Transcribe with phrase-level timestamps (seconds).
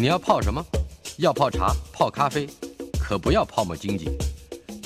[0.00, 0.64] 你要泡什么？
[1.18, 2.48] 要泡茶、泡咖啡，
[2.98, 4.06] 可不要泡沫经济；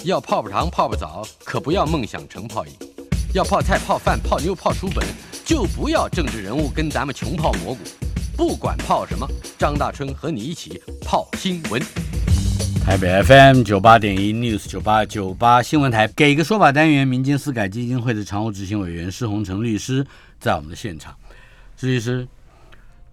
[0.03, 2.73] 要泡泡糖、泡泡澡，可不要梦想成泡影；
[3.33, 5.07] 要泡菜、泡饭、泡妞、泡书本，
[5.45, 7.79] 就不要政治人物跟咱们穷泡蘑菇。
[8.37, 9.25] 不管泡什么，
[9.57, 11.81] 张大春和你一起泡新闻。
[12.85, 20.05] 台北 FM 九八点一 News 九八九八新闻台，给个说法单元，民间私改基金会的常务执行委员施洪成律师
[20.41, 21.15] 在我们的现场。
[21.77, 22.27] 施律师，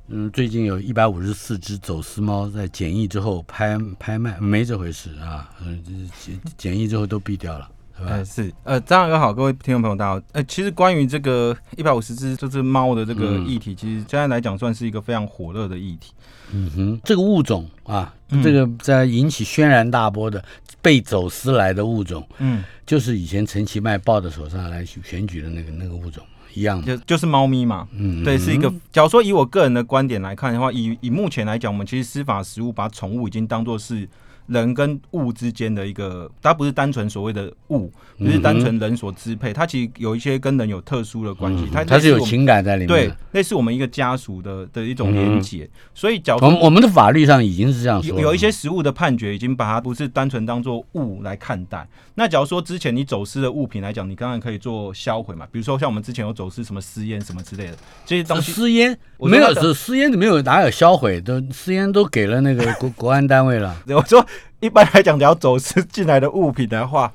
[0.08, 5.82] 嗯，最近有一百五十四只走私猫在检疫之后拍拍卖，没这回事啊，嗯，
[6.20, 7.70] 检检疫之后都毙掉了。
[8.04, 10.26] 呃是呃张大哥好，各位听众朋友大家好。
[10.32, 16.12] 呃，其实关于这个一百五十只这只猫的这个议题，其实现在来讲算是一个非常火热的议题。
[16.52, 18.12] 嗯哼，这个物种啊，
[18.44, 20.44] 这个在引起轩然大波的
[20.82, 27.88] 被走私来的物种，嗯，就是以前陈其迈抱在手上来选举的那个那个物种一样，就就是猫咪嘛。
[27.94, 28.72] 嗯，对，是一个。
[28.92, 34.08] 假如说以我个人的观点来看的话，以以目前来讲，我们其实司法实务把宠物已经当做是。
[34.48, 45.70] 人跟物之间的一个，它不是单纯所谓的物，不是单纯人所支配，它其实有一些跟人有特殊的关系，它它是有情感在里面，对，类似我们一个家属的的一种连结。
[45.94, 51.88] 所以，假如我们的法律上已经是这样说，有一些实物的判决已经把它不是单纯当做物来看待。
[52.16, 57.74] 那假如说之前你走私的物品来讲，你当然可以做销毁嘛，比如说像我们之前有走私什么私烟什么之类的
[58.06, 63.76] 这些东西，私烟没有是私烟，没有哪有销毁，都私烟都给了那个国国安单位了。
[63.88, 64.26] 我说。
[64.60, 67.12] 一般来讲，只要走私进来的物品的话，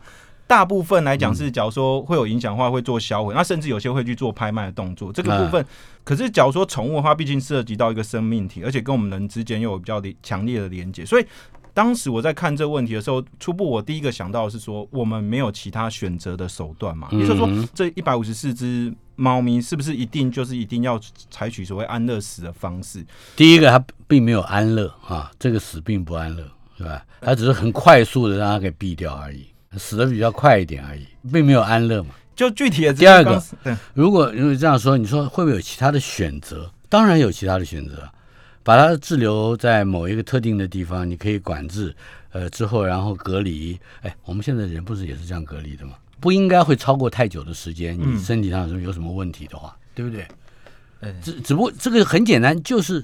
[0.46, 3.34] 大部分来讲是，假如说会有影响的话，会做销毁。
[3.34, 5.12] 那甚至有些会去做拍卖的动作。
[5.12, 5.64] 这个部分，
[6.04, 11.26] 可是假如说宠物的话，毕竟涉及到一个生命体，而且跟我们人之间又有比较强烈的连接，所以
[11.74, 17.08] 当时我在看这个问题的时候，初步我第一个想到的是说，我们没有其他选择的手段嘛？
[17.12, 20.98] 也就是说，这一百五十四只猫咪是不是一定就是一定要
[21.30, 23.04] 采取所谓安乐死的方式？
[23.36, 26.44] 第一个，它并没有安乐啊，这个死并不安乐。
[26.76, 27.04] 是吧？
[27.20, 29.46] 他只是很快速的让他给毙掉而已，
[29.78, 32.10] 死的比较快一点而已，并没有安乐嘛。
[32.34, 33.42] 就具体的第二个，
[33.94, 36.70] 如果因为这样说，你说会不会有其他的选择？
[36.88, 38.06] 当然有其他的选择，
[38.62, 41.96] 把它滞留在某一个特定的地方，你可以管制，
[42.32, 43.78] 呃，之后然后隔离。
[44.02, 45.94] 哎，我们现在人不是也是这样隔离的吗？
[46.20, 50.26] 不应该会超过太久的时间，你身体上有什么问题的话，对不对？
[51.22, 53.02] 只只不过这个很简单，就是。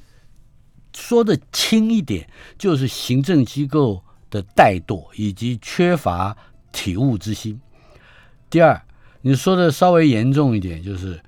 [0.94, 6.36] 说的轻一点，就是行政机构的怠惰以及缺乏
[6.70, 7.60] 体悟之心。
[8.50, 8.80] 第二，
[9.22, 11.20] 你说的稍微严重一点，就是，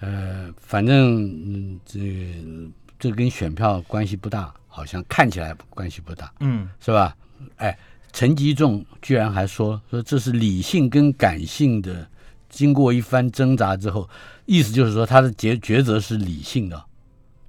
[0.00, 2.00] 呃，反正嗯这
[2.98, 7.16] 这跟选票关系不大，好像看起来关系不大，嗯，是吧？
[7.56, 7.78] 哎，
[8.12, 12.08] 陈吉仲居然还说说这是理性跟感性的，
[12.48, 14.08] 经过一番挣扎之后，
[14.46, 16.84] 意思就是说他的抉抉择是理性的。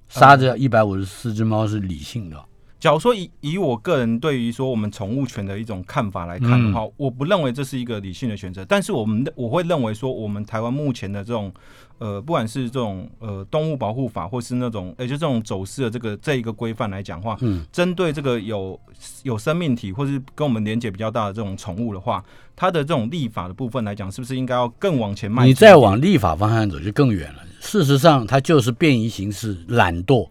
[0.08, 2.36] 杀这一百五十四只猫是理性的。
[2.78, 8.64] 假如说以以我个人对于说我们宠物权的一种看法来看的话，我不认为这是一个理性的选择。
[8.66, 11.50] 但是我们我会认为说，我们台湾目前的这种
[11.98, 18.78] 呃，不管是这种呃动物保护法，或是那种也就这种走私的这个这一个规范来讲话，嗯，针对这个有
[19.22, 22.22] 有生命体或是跟我们连接比较大的这种宠物的话，
[22.54, 25.46] 它的这种立法的部分来讲，是不是应该要更往前迈？
[25.46, 27.40] 你再往立法方向走就更远了。
[27.66, 30.28] 事实上，它就是便宜行事、懒惰，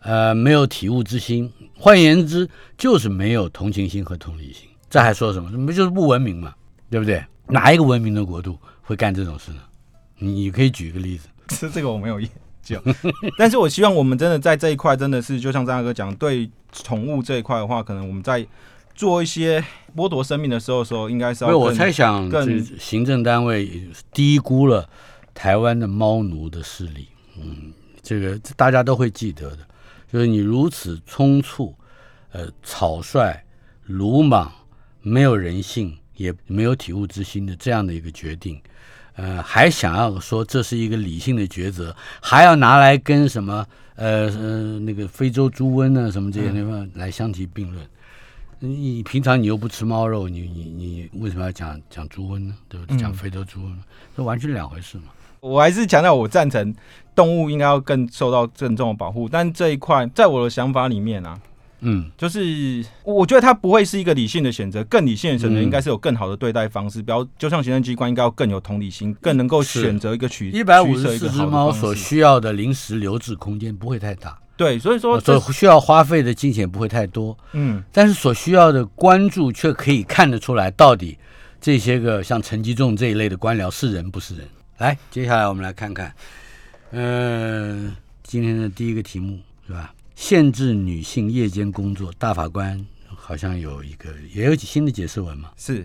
[0.00, 1.52] 呃，没有体悟之心。
[1.76, 4.66] 换言之，就是没有同情心和同理心。
[4.90, 5.50] 这还说什么？
[5.66, 6.54] 不就是不文明嘛？
[6.90, 7.22] 对不对？
[7.46, 9.58] 哪一个文明的国度会干这种事呢？
[10.18, 11.28] 你可以举个例子。
[11.54, 12.28] 是这个我没有研
[12.62, 12.82] 究，
[13.38, 18.44] 但是我希望我们真的在这一块，真的是就像张大哥讲，对宠物这一块的话，可能我们在
[18.94, 19.62] 做一些
[19.96, 21.56] 剥夺生命的时候，时候应该是要。
[21.56, 24.88] 我猜想，更行政单位低估了。
[25.38, 27.06] 台湾的猫奴的势力，
[27.40, 27.72] 嗯，
[28.02, 29.58] 这个大家都会记得的，
[30.12, 31.72] 就是你如此匆促、
[32.32, 33.40] 呃草率、
[33.86, 34.52] 鲁莽、
[35.00, 38.60] 没有人性，也没有体悟之心的这样的一个决定，
[39.14, 47.86] 呃，还想要说这是一个理性的抉择，还要拿来跟什么呃呃那个非洲猪瘟啊什么这些地方来相提并论。
[48.58, 52.56] 你平常你又不吃猫肉，你你你为什么要讲讲猪瘟呢？
[52.68, 52.98] 对不对？
[52.98, 53.72] 讲非洲猪瘟，
[54.16, 55.04] 这完全两回事嘛。
[55.40, 56.74] 我还是强调，我赞成
[57.14, 59.28] 动物应该要更受到郑重的保护。
[59.28, 61.38] 但这一块，在我的想法里面啊，
[61.80, 67.00] 嗯，就是我觉得它不会是一个理性的选择，更理性的选择应该是有更好的对待方式。
[67.02, 74.38] 比如，就像行政机关应该要更有同理心，更能够选择一个取一百五十四只猫所需要的临时留置空间不会太大。
[74.56, 77.38] 对，所以说所需要花费的金钱不会太多。
[77.52, 81.16] 嗯，但是所需要的关注却可以看得出来，到底
[81.60, 84.44] 这些个像陈吉仲这一类的官僚是人不是人。
[84.78, 86.14] 来，接下来我们来看看，
[86.92, 89.92] 嗯，今天的第一个题目是吧？
[90.14, 95.50] 限制女性夜间工作，大法官好像有一个也有新的解释文嘛？
[95.56, 95.84] 是。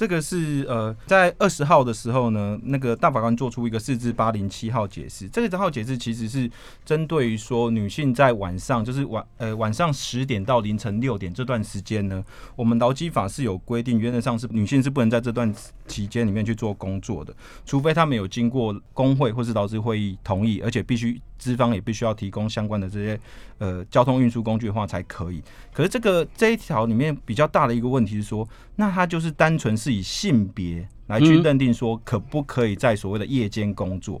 [0.00, 5.28] 这个是呃，在二十号的时候呢，那个大法官做出一个四至八零七号解释。
[5.28, 6.50] 这个号解释其实是
[6.86, 12.24] 针对于说女性在晚上，就是晚呃晚上十点到凌晨六点这段时间呢，
[12.56, 15.54] 我们劳基法是有规定，原则上是女性是不能在这段
[15.86, 17.34] 期间里面去做工作的，
[17.66, 21.20] 除非他们有经过工会或是劳资会议同意，而且必须。
[21.40, 23.18] 资方也必须要提供相关的这些
[23.58, 25.42] 呃交通运输工具的话才可以。
[25.72, 28.46] 可是这个这一条里面比较大的一个问题是说，
[28.76, 34.20] 那它就是单纯是以性别来去认定说可不可以在所谓的夜间工作。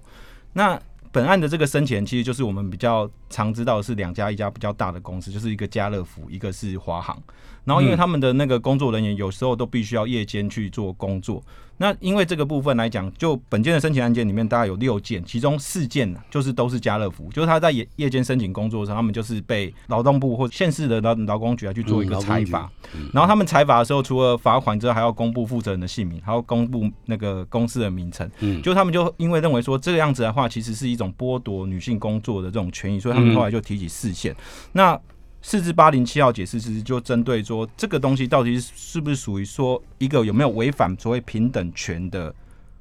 [0.54, 0.80] 那
[1.12, 7.16] 本案的这个生前其实就是我们比较常知道的是两家一家比较大的公司，就是一个家乐福，一个是华航。
[7.64, 11.42] 然后因为他们的那个工作人员有时候都必须要夜间去做工作。
[11.76, 22.70] 那因为这个部分来讲，就本件的申请案件里面，大概有六件，其中四件就是都是家乐福，就是他在夜夜间申请工作的时候，他们就是被劳动部或县市的劳劳工局来去做一个裁罚。
[23.14, 28.30] 然后他们裁罚的时候，除了罚款之后，还要公布负责人的姓名，还要公布那个公司的名称。
[28.40, 34.34] 嗯，就他们就因为认为说这个样子的话，其实是一种剥夺女性工作的这种权益，所以他们后来就提起四线。
[34.72, 34.98] 那
[35.42, 42.34] 四至八零七号解释其实就针对说这个东西到底是不是属于说一个有没有违反所谓平等权的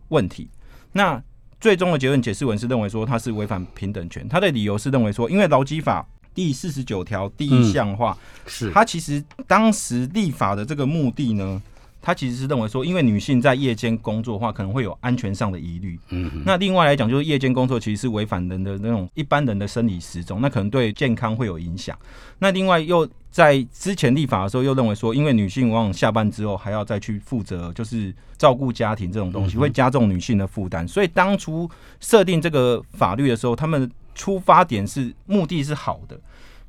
[0.09, 0.49] 问题？
[0.91, 1.21] 那
[1.61, 11.61] 最终的结论解释文是认为说它是违反平等权，他的理由是认为说，因为劳基法第四十九条第一项话是它其实当时立法的这个目的呢。
[12.01, 15.99] 他其实是认为说，因为女性在夜间工作的话，可能会有安全上的疑虑。
[16.09, 21.97] 嗯，那另外来讲，就是夜间工作其实是违反人的那种一般人的生理时钟，那可能对健康会有影响。
[22.39, 30.87] 那另外又在之前立法的时候，又认为说，因为女性往往下班之后还要再去负责，就是照顾家庭这种东西，会加重女性的负担。
[30.87, 31.69] 所以当初
[31.99, 36.19] 设定这个法律的时候，他们出发点是目的是好的。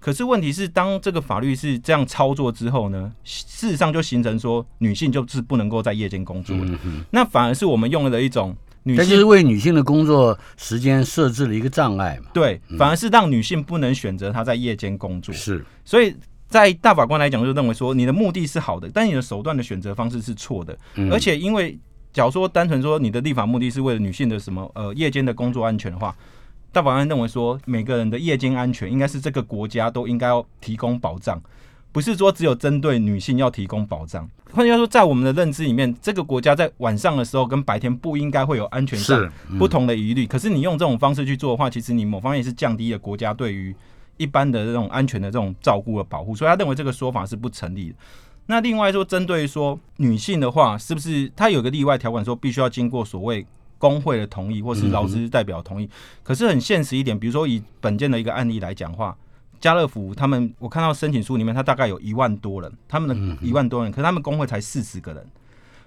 [0.00, 6.78] 可是问题是，当这个法律是这样操作之后呢，事实上就形成说，女性就是不能够在夜间工作了。
[7.10, 12.30] 那反而是我们用了一种女性，就是为女性的工作时间设置了一个障碍嘛？
[12.32, 15.34] 对，反而是让女性不能选择她在夜间工作。
[15.34, 16.16] 是，所以
[16.48, 20.74] 在大法官来讲，就认为说，你的目的是好的，但你的手段的选择方式是错的。
[21.10, 21.78] 而且，因为
[22.10, 26.16] 假如说单纯说你的立法目的是为了女性的什么呃夜间的工作安全的话。
[26.72, 31.42] 大法官认为说，每个人的夜间安全应该是这个国家都应该要提供保障，
[31.90, 34.28] 不是说只有针对女性要提供保障。
[34.52, 39.28] 换句话说，在我们的认知里面，这个国家在晚上的时候跟白天不应该会有安全上
[39.58, 40.26] 不同的疑虑。
[40.26, 43.74] 可是你用这种方式去做的话，其实你某方面是降低了国家对于
[44.16, 46.36] 一般的这种安全的这种照顾和保护。
[46.36, 47.96] 所以他认为这个说法是不成立的。
[48.46, 53.44] 那另外说，针对说女性的话，是不是他有个例外条款，说必须要经过所谓。
[53.80, 55.88] 工会的同意，或是劳资代表同意，
[56.22, 59.16] 可是很现实一点，比如说以本件的一个案例来讲话，
[59.58, 65.26] 家乐福他们，我看到申请书里面，他大概有一万多人，他们的一万多人，可是他们工会才四十个人，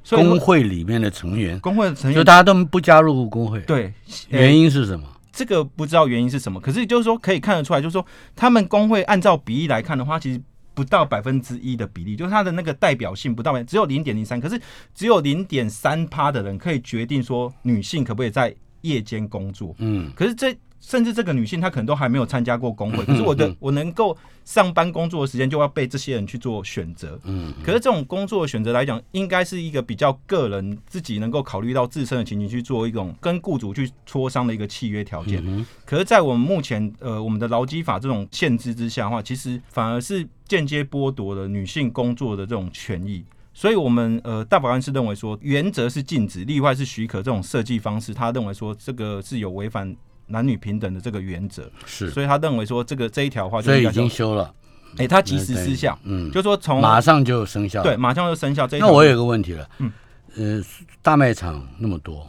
[0.10, 3.94] 工会里面的成员，工会的成员就大家都不加入工会，对，
[4.30, 5.08] 原因是什么？
[5.32, 8.04] 这个不知道原因是什么，可是就是说可以看得出来，就是说
[8.36, 10.42] 他们工会按照比例来看的话，其实。
[10.74, 14.40] 不到百分之一的比例，就是它的那个代表性不到，只有零点零三。
[14.40, 14.60] 可是
[14.94, 19.76] 只有零点三趴的人可以决定说女性可不可以在夜间工作。
[19.78, 20.56] 嗯，可是这。
[20.86, 27.18] 甚至这个女性她可能都还没有参加过工会，可是我的我能够上班工作的时间就要被这些人去做选择。
[27.24, 35.42] 嗯，可是这种工作的选择来讲，应该是一个比较个人自己能够考虑到自身的情形去做一种跟雇主去磋商的一个契约条件。
[35.46, 43.24] 嗯，可是，在我们目前呃我们的劳基法这种限制之下的话，其实反而是间接剥夺了女性工作的这种权益。
[43.54, 48.14] 所以，我们呃大法官是认为说，原则是禁止，例外是许可这种设计方式。
[48.14, 49.96] 他认为说，这个是有违反。
[50.28, 51.70] 男女平等的这个原则。
[51.86, 54.54] 是，所以他认为说这个这一条话，所以已经修了，
[54.98, 58.68] 哎，他及时失效，嗯，就说从马上就生效，对，马上就生效。
[58.80, 59.92] 那我有个问题了，嗯，
[60.36, 60.64] 呃，
[61.02, 62.28] 大卖场那么多，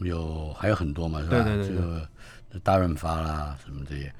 [0.00, 1.42] 有还有很多嘛，是吧？
[1.42, 2.08] 对对对，这个
[2.62, 4.12] 大润发啦什么这些，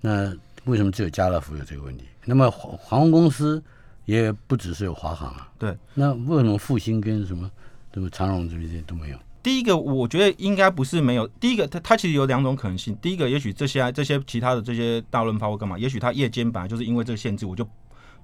[0.00, 0.32] 那
[0.64, 2.04] 为什么只有家乐福有这个问题？
[2.24, 3.62] 那么航空公司
[4.06, 7.50] 也不只是有华航啊，对，那为什么复兴跟什么
[7.92, 9.18] 对不长荣这些都没有？
[9.44, 11.28] 第一个，我觉得应该不是没有。
[11.28, 12.96] 第一个，它它其实有两种可能性。
[13.02, 17.68] 第一个，也许这些这些其他的这些大润发或干嘛，也许它夜间本来就是因为这个限制，我就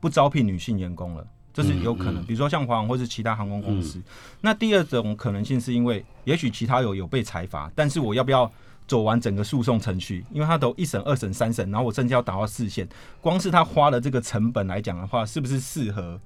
[0.00, 2.24] 不招聘女性员工了，这是有可能。
[2.24, 4.00] 比如说像华航或是其他航空公司。
[4.40, 8.50] 那第二种可能性是因为，也许其他有有被裁罚，但是我要不要
[8.88, 10.24] 走完整个诉讼程序？
[10.32, 12.88] 因为他都一审、二审、三审，然后我甚至要打到四线，
[13.20, 16.18] 光是他花了这个成本来讲的话，是不是适合？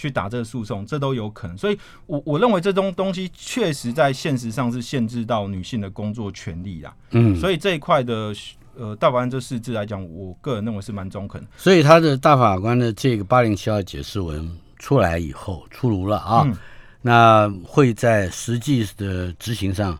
[0.00, 6.94] 去打这个诉讼，这都有可能，所以，我我认为这种东西确实在现实上是限制到女性的工作权利啦。
[7.10, 8.34] 嗯，所以这一块的
[8.74, 11.46] 呃，大法官这四字来讲，我个人认为是蛮中肯。
[11.58, 16.56] 所以他的大法官的这个八零七号解释文出来以后出炉了啊，嗯
[17.02, 19.98] 那会在实际的执行上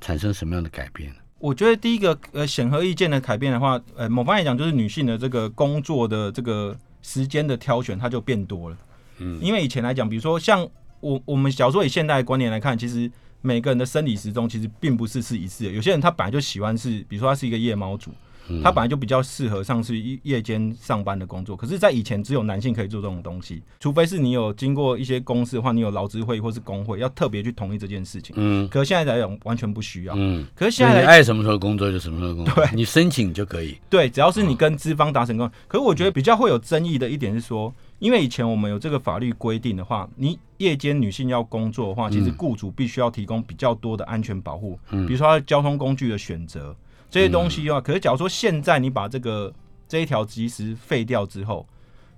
[0.00, 1.16] 产生什么样的改变呢？
[1.38, 8.76] 我觉得第一个呃显而易见的改变的话，呃，某方面来讲就是女性的这个工作的这个时间的挑选，它就变多了。
[9.18, 10.66] 嗯因为以前来讲，比如说像
[11.00, 13.10] 我我们小时候以现代的观念来看，其实
[13.42, 15.70] 每个人的生理时钟其实并不是是一致的。
[15.70, 18.10] 有些人他本来就喜欢是，比如说他是一个夜猫族，
[18.48, 21.56] 嗯他本来就比较适合上是夜夜间上班的工作。
[21.56, 28.34] 可是，在以前只有男性可以做这种东西，除非是你有经过一些公司的话，你有劳资会或是工会要特别去同意这件事情。
[28.38, 30.14] 嗯可是现在来讲，完全不需要。
[30.16, 33.76] 嗯，可是现在你爱什么时候工作就什么时候工作， 对你申请就可以。
[33.90, 35.52] 对，只要是你跟资方达成共识。
[35.68, 46.76] 可是我觉得比较会有争议的一点是说，因为以前我们有这个法律规定的话，你夜间女性要工作的话，其实雇主必须要提供比较多的安全保护，比如说交通工具的选择
[47.10, 47.80] 这些东西的话。
[47.80, 49.52] 可是假如说现在你把这个
[49.88, 51.66] 这一条及时废掉之后，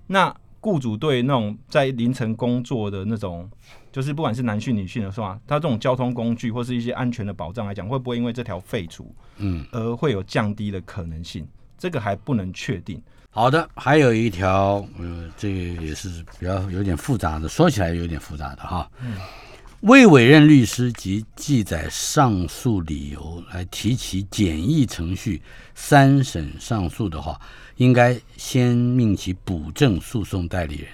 [0.08, 3.48] 那雇主对那种在凌晨工作的那种，
[3.92, 11.46] 就是不管是男性女性的话，他这种交通工具或是一些安全的保障来讲，会不会因为这条废除，嗯，而会有降低的可能性？
[11.78, 13.00] 这个还不能确定。
[13.30, 16.08] 好的，还有一条，呃，这个也是
[16.38, 18.90] 比较有点复杂的，说起来有点复杂的哈。
[19.02, 19.14] 嗯
[19.82, 25.40] 未委任律师及记载上诉理由来提起简易程序
[25.72, 27.40] 三审上诉的话，
[27.76, 30.88] 应该先命其补正诉讼代理人。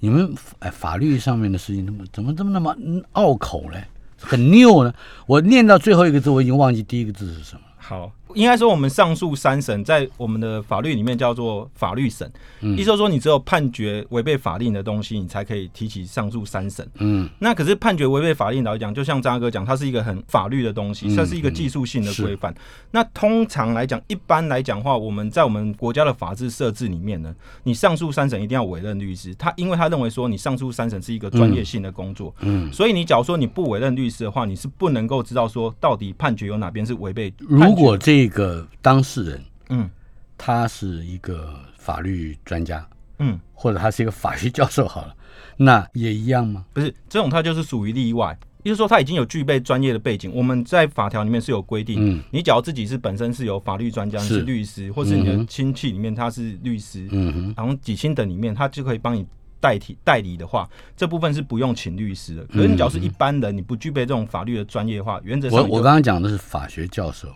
[0.00, 3.84] 你们哎，法律上面的事情，怎么怎么这么那么嗯拗口嘞？
[4.18, 4.92] 很拗呢？
[5.28, 7.74] 我念到最后一个字，我已经忘记第一个字是什么了。
[7.78, 12.30] 好，应该说我们上诉三审在我们的法律里面叫做法律审，
[12.62, 16.88] 嗯意思说你只有判决违背法令的东西，你才可以提起上诉三审。
[16.98, 22.52] 嗯那可是判决违背法令来讲，就像张哥讲，它是一个很法律的东西，嗯它是一个技术性的规范。
[22.90, 37.32] 那通常来讲，一般来讲的话，我们在我们国家的法制设置里面呢，你上诉三审一定要委任律师，他因为他认为说你上诉三审是一个专业性的工作，嗯，所以你假如说你不委任律师的话，你是不能够知道说到底判决有哪边是违背。
[37.38, 39.90] 如果这个当事人嗯
[40.36, 42.86] 他是一个法律专家，
[43.18, 43.38] 嗯。
[43.56, 45.16] 或者他是一个法学教授，好了，
[45.56, 46.66] 那也一样吗？
[46.74, 50.30] 不是这种，他就是属于例外，也就是说他已经有具备专业的背景。
[50.34, 59.24] 我们在法条里面是有规定，嗯你只要自己是本身是有法律专家，你是是律师，或是你的亲戚里面他是律师，嗯，然后几亲等里面他就可以帮你
[59.60, 62.44] 代替代理的话，这部分是不用请律师的。
[62.46, 67.28] 可是你只要是一般人，你不具备这种法律的专业的话，原则上我我刚刚讲的是法学教授，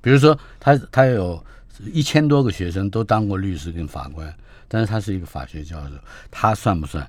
[0.00, 1.42] 比如说他他有
[1.92, 4.32] 一千多个学生都当过律师跟法官，
[4.68, 5.90] 但是他是一个法学教授，
[6.30, 7.08] 他算不算？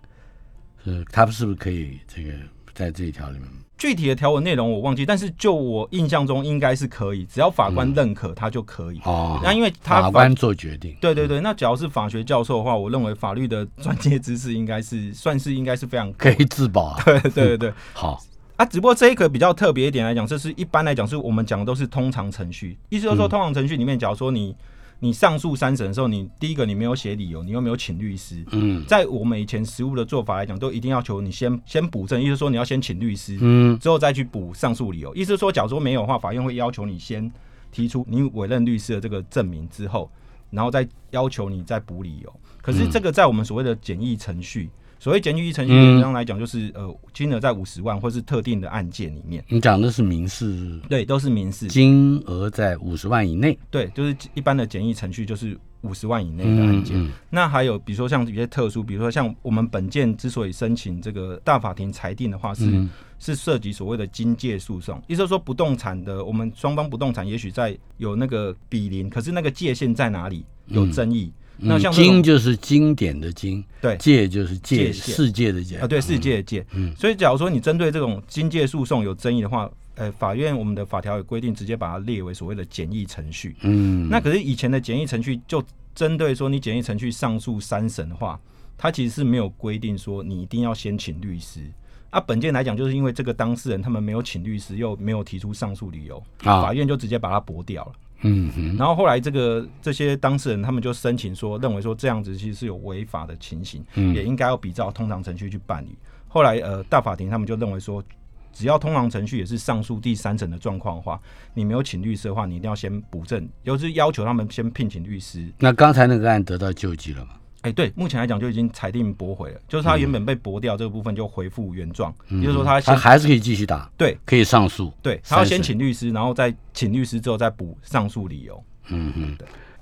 [0.84, 2.32] 是他是不是可以这个
[2.74, 3.48] 在这一条里面？
[3.78, 9.00] 具体的条文内容我忘记，但是就我印象中应该是可以，只要法官认可他就可以。
[9.04, 17.04] 哦，那因为他法官做决定，对对对，那只要是法学教授的话，我认为法律的专业知识应该是算是应该是非常可以自保啊。
[17.06, 18.20] 对对对对好，
[18.58, 24.56] 啊，只不过这一个比较特别一点来讲，这是一般来讲是我们讲的都是通常程序，意思就是说通常程序里面，假如说你
[25.00, 28.44] 你上诉三审的时候，你第一个你没有写理由，你又没有请律师。
[28.52, 35.14] 嗯在我们以前实务的做法来讲，都一定要求你先先补证，意思说你要先请律师，嗯之后再去补上诉理由。
[35.14, 37.32] 意思是说，假如说没有的话，法院会要求你先
[37.72, 40.10] 提出你委任律师的这个证明之后，
[40.50, 42.34] 然后再要求你再补理由。
[42.64, 44.68] 可是这个在我们所谓的简易程序，
[45.00, 45.94] 所谓简易程序，嗯。
[45.94, 53.58] 简单来讲就是呃金额在五十万或是特定的案件里面，你讲的是民事，对，都是民事，金额在五十万以内。
[53.70, 56.98] 对，就是一般的简易程序就是五十万以内的案件。
[56.98, 57.12] 嗯。
[57.30, 62.90] 那还有比如说像有些特殊，比如说像我们本件之所以申请这个大法庭裁定的话，是、嗯。
[63.20, 71.34] 是涉及所谓的经界诉讼，意思是说不动产的我们双方不动产也许在有那个比邻，可是那个界限在哪里有争议。
[71.58, 76.66] 那嗯像经就是经典的经，对界就是界世界的界啊，对世界的界。
[76.74, 83.56] 嗯所以假如说你针对这种经界诉讼有争议的话，呃，法院我们的法条有规定，直接把它列为所谓的简易程序。
[83.62, 85.64] 嗯，那可是以前的简易程序就
[85.96, 88.40] 针对说你简易程序上诉三审的话，
[88.78, 91.62] 它其实是没有规定说你一定要先请律师。
[92.10, 97.92] 啊，本件来讲，就是因为这个当事人他们没有请律师，又没有提出上诉理由，啊法院就直接把它驳掉了。
[98.22, 105.96] 嗯哼然后后来这个这些当事人他们就申请说，认为说这样子其实是有违法的情形，嗯也应该要比照通常程序去办理。
[106.28, 108.04] 后来呃，大法庭他们就认为说，
[108.52, 111.20] 只要通常程序也是上诉第三审的状况的话，
[111.54, 115.48] 你没有请律师的话，你一定要先补正，就是要求他们先聘请律师。
[115.60, 117.32] 那刚才那个案得到救济了吗？
[117.62, 124.94] 哎、对，目前来讲就已经裁定驳回了，就是他原本被驳掉这个部分就回复原状，也就是说他先他还是可以继续打，对可以上诉。
[125.02, 128.64] 对，他要先请律师，然后再请律师之后再补上诉理由。
[128.90, 129.38] 嗯哼，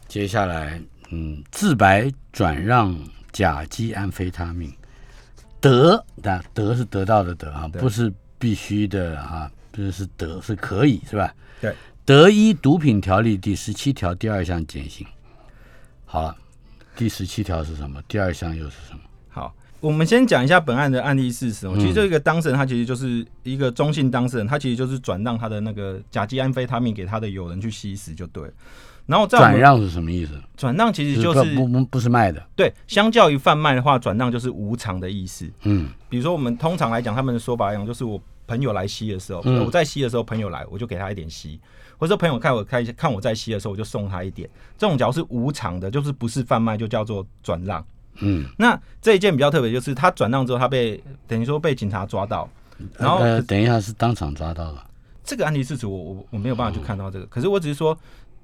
[0.07, 2.97] 接下来，嗯，自白转让
[3.31, 4.73] 甲基安非他命，
[5.59, 11.31] 得的得是得到的得啊，不是必须的啊，不是是得是可以是吧？
[11.61, 15.05] 对，得依毒品条例第十七条第二项减刑。
[16.05, 16.35] 好了，
[16.95, 18.01] 第十七条是什么？
[18.07, 18.99] 第二项又是什么？
[19.29, 28.53] 好，我们先讲一下本案的案例事实其实这个当事人他其实就是一个中性当事人，他其实就是转让他的那个甲基安非他命给他的友人去吸食就对了。
[29.05, 30.31] 然后转让是什么意思？
[30.57, 35.47] 转让其实就是不不不是卖的，对，相较于贩卖的话，转让就是无偿的意思。
[35.61, 39.65] 嗯比如说我们通常来讲，他们的说法来讲，就是我朋友来吸的时候，嗯。
[39.65, 41.59] 我在吸的时候，朋友来我就给他一点吸，
[41.97, 44.49] 或者说朋友看我开看我在吸的时候，我就送他一点。
[44.77, 47.85] 这种只要是无偿的，就是不是贩卖，就叫做转让。
[48.19, 52.49] 嗯，那这一件比较特别，就是他转让之后，他被等于说被警察抓到，
[52.97, 54.85] 然后呃，等一下是当场抓到了，
[55.23, 57.97] 这个案例事实我我我没有办法去看到这个，可是我只是说，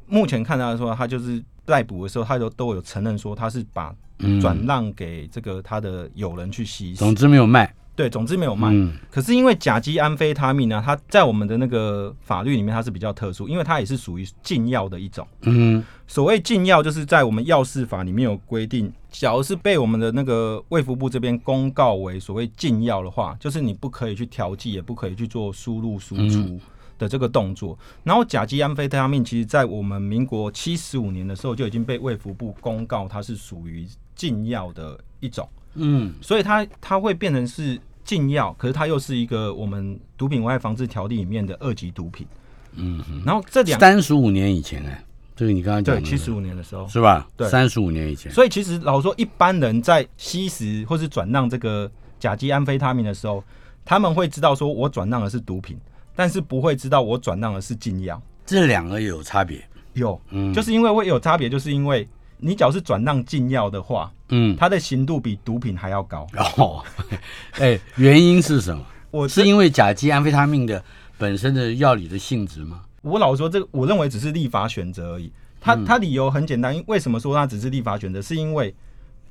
[0.08, 8.70] 目前看到说他就是逮捕的时候，他都都有承认说他是把嗯，转让给这个他的友人去吸食，总之没有卖，对，总之没有卖。
[8.72, 15.28] 嗯可是因为甲基安非他命呢，它在我们的那个法律里面它是比较特殊，因为它也是属于禁药的一种。
[15.42, 26.60] 嗯所谓禁药，就是在我们药事法里面有规定，假如是被我们的那个卫福部这边公告为所谓禁药的话，就是你不可以去调剂，也不可以去做输入输出
[26.98, 27.78] 的这个动作。
[28.04, 35.48] 然后甲基安非他命，其实在我们民国七十五年的时候就已经被卫福部公告它是属于禁药的一种。
[35.76, 36.14] 嗯。
[36.22, 42.28] 所以它它会变成是禁药，可是它又是一个我们毒品危害防治条例里面的二级毒品。
[42.74, 45.04] 嗯嗯，然后这两三十五年以前哎，
[45.36, 46.02] 这个你刚刚讲的。
[46.02, 47.28] 对七十五年的时候，是吧？
[47.36, 47.50] 对。
[47.50, 53.44] 三十五年以前，所以其实老实说，一般人在吸食或是转让这个甲基安非他命的时候，
[53.84, 55.78] 他们会知道说我转让的是毒品，
[56.16, 58.22] 但是不会知道我转让的是禁药。
[58.46, 59.62] 这两个有差别，
[59.94, 62.08] 有，嗯，就是因为会有差别，就是因为
[62.42, 66.28] 你只要是转让禁药的话，嗯它的刑度比毒品还要高。
[66.58, 66.84] 哦，
[67.62, 68.84] 哎，原因是什么？
[69.12, 70.84] 我是因为甲基安非他命的
[71.18, 72.82] 本身的药理的性质吗？
[73.02, 75.32] 我老实说，这个我认为只是立法选择而已。
[75.60, 78.22] 它它理由很简单，因为什么说它只是立法选择？
[78.22, 78.74] 是因为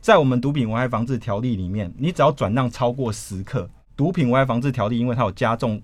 [0.00, 5.82] 在我们毒品危害防治条例里面，你只要转让超过十克，毒品危害防治条例因为它有加重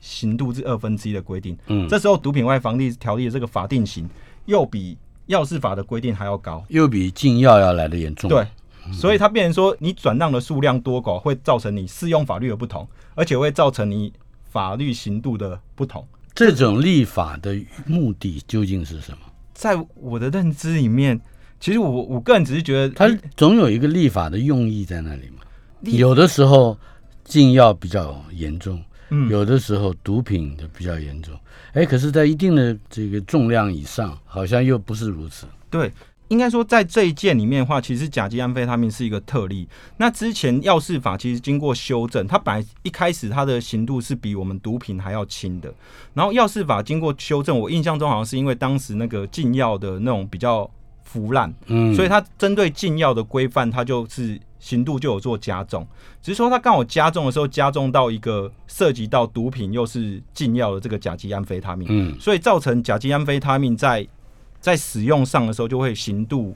[0.00, 4.08] 刑度至二分之一的规定，嗯，这时候毒品危害防治条例的这个法定刑
[4.44, 6.64] 又比药事法的规定还要高。
[6.68, 8.28] 又比禁药要来的严重。
[8.28, 8.46] 对，
[8.92, 14.12] 所以它变成说，你转让的数量多寡会造成你适用法律的不同，而且会造成你
[14.50, 16.06] 法律刑度的不同。
[16.34, 19.18] 这种立法的目的究竟是什么？
[19.54, 21.18] 在我的认知里面，
[21.58, 25.42] 其实我我个人只是觉得它总有一个立法的用意在那里嘛。
[25.80, 26.76] 有的时候
[27.24, 31.34] 禁药比较严重，嗯有的时候毒品的比较严重。
[31.72, 35.46] 哎，可是，在一定的这个重量以上，好像又不是如此。
[35.68, 35.92] 对，
[36.28, 39.68] 应该说在这一件里面的话，其实甲基安非他命是一个特例。
[39.98, 45.72] 那之前药事法其实经过修正，它本来一开始它的刑度是比我们毒品还要轻的，
[46.14, 50.68] 然后药事法经过修正，我印象中好像是因为当时那个禁药的那种比较
[51.04, 55.86] 腐烂，嗯，所以它针对禁药的规范，它就是刑度就有做加重，
[56.20, 64.04] 只是说他刚好加重的时候加重到一个涉及到毒品又是禁药的这个甲基安非他命，嗯所以造成甲基安非他命在
[64.60, 66.52] 在使用上的时候就会刑度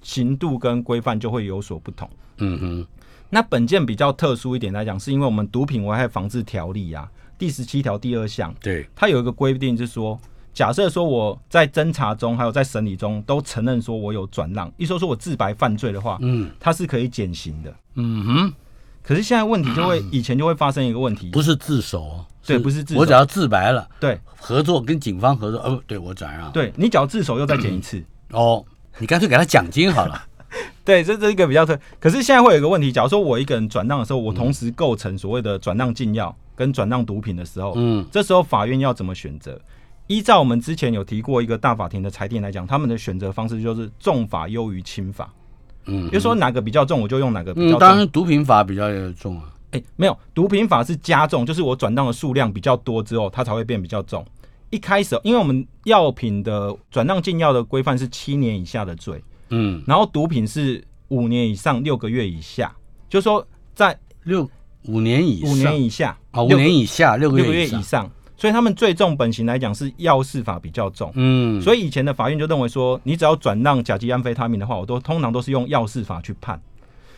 [0.00, 2.08] 刑度跟规范就会有所不同。
[2.38, 2.86] 嗯哼，
[3.28, 10.18] 那本件比较特殊一点来讲，是因为我们毒品危害防治条例啊第十七条第二项，对，它有一个规定，就是说，
[10.54, 16.50] 假设说我在侦查中还有在审理中都承认说我有转让，一说说我自白犯罪的话，嗯。
[16.60, 17.74] 他是可以减刑的。
[17.96, 18.52] 嗯哼，
[19.02, 22.02] 可是现在问题就会，以前就会发生一个问题，不是自首。
[22.02, 23.00] 哦，对不是自首。
[23.00, 24.18] 我只要自白了，对。
[24.36, 28.64] 合作跟警方合作，哦，对我转让，对，你只要自首又再减一次，哦，
[28.98, 30.24] 你干脆给他奖金好了。
[30.84, 31.76] 对，这这一个比较特。
[31.98, 38.06] 可是现在会有一个问题，假如说我一个人转让的时候，我同时构成所谓的转让禁药跟转让毒品的时候，嗯。
[38.12, 39.60] 这时候法院要怎么选择？
[40.06, 45.32] 依照我们之前有提过一个大法庭的裁定来讲，他们的选择方式就是重法优于轻法，
[45.86, 47.78] 嗯也就是说哪个比较重，我就用哪个比嗯，较重。
[47.80, 49.50] 当然毒品法比较重啊。
[49.70, 54.24] 哎、没有，毒品法是加重，就是我转让的数量比较多之后，它才会变比较重。
[54.70, 62.72] 一开始，因为我们药品的转让禁药的规范是七年以下的罪，嗯，然后毒品是五年以上六个月以下，
[63.08, 64.48] 就是说在六
[64.86, 68.10] 五年以上，五年以下啊，五六年以下，六个月以上。
[68.44, 71.10] 所以他们最重本刑来讲是药事法比较重。
[71.14, 76.60] 嗯，所以以前的法院就认为说，你只要转让甲基安非他命的话，我都通常都是用药事法去判。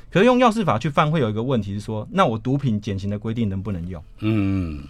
[0.09, 4.01] 可是用药事法去犯会有一个问题是说，那我毒品减刑的规定能不能用？
[4.21, 4.85] 嗯，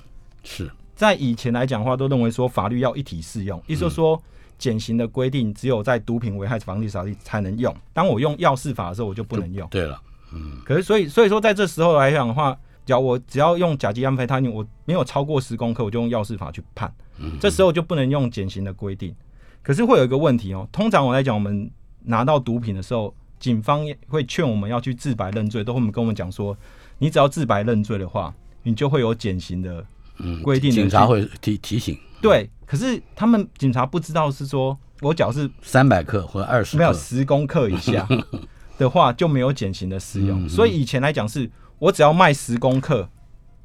[0.45, 4.23] 是，在以前来讲的话，都认为说法律要一体适用，意思就是说，
[4.59, 9.67] 减刑的规定只有在毒品危害防治法律才能用，当我用药事法的时候，我就不能用。
[9.71, 9.99] 对了，
[10.35, 12.55] 嗯可是所以所以说在这时候来讲的话，
[12.87, 16.91] 只要我只要用甲基安非他命，我没有超过十公克，我就用药事法去判。
[17.41, 19.15] 这时候就不能用减刑的规定。
[19.63, 21.69] 可是会有一个问题哦，通常我来讲，我们
[22.05, 26.57] 拿到毒品的时候，警方也会劝我们要去自白认罪，都会跟我们讲说，
[26.99, 29.85] 你只要自白认罪的话，你就会有减刑的
[30.19, 32.49] 嗯，规定的警察会提提醒对。
[32.65, 38.07] 可是他们警察不知道是说我脚是三百克或二十没有，十公克以下
[38.79, 40.45] 的话，就没有减刑的适用。
[40.45, 43.09] 嗯所以以前来讲是，我只要卖十公克，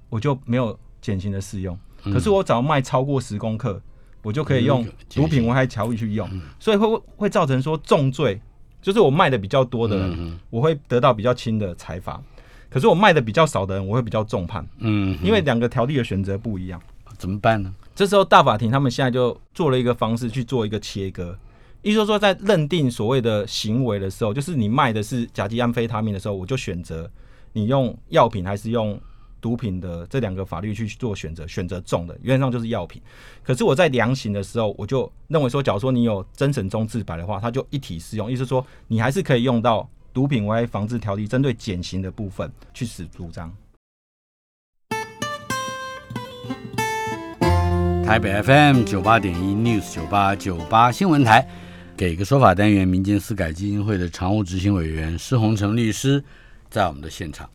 [0.10, 1.78] 我就没有减刑的适用。
[2.04, 3.82] 可是我只要卖超过十公克，
[4.24, 8.42] 我就可以用毒品危害条例去用，所以会会造成说重罪，
[8.82, 12.22] 就是我卖的比较多的人，嗯我会得到比较轻的裁罚。
[12.70, 16.82] 可是我卖的比较少的人，我会比较重判，嗯，因为两个条例的选择不一样。
[17.18, 17.72] 怎么办呢？
[17.94, 21.38] 这时候大法庭他们现在就做了一个方式去做一个切割，
[21.84, 27.08] 意思说在认定所谓的行为的时候，就是你卖的是甲基安非他命的时候，我就选择
[27.54, 29.00] 你用药品还是用
[29.40, 33.02] 毒品的这两个法律去做选择，选择重的，原则上就是药品。
[33.44, 43.52] 可是我在量刑的时候，我就认为说，假如说你有真神中自白的话，它就一体适用，意思说你还是可以用到毒品危害防治条例针对减刑的部分去使主张。
[48.06, 51.48] 台北 FM 九八点一 News 九八九八新闻台，
[51.96, 56.22] 给个说法单元民间私改基金会的常务执行委员施宏成律师
[56.72, 57.48] 在我们的现场。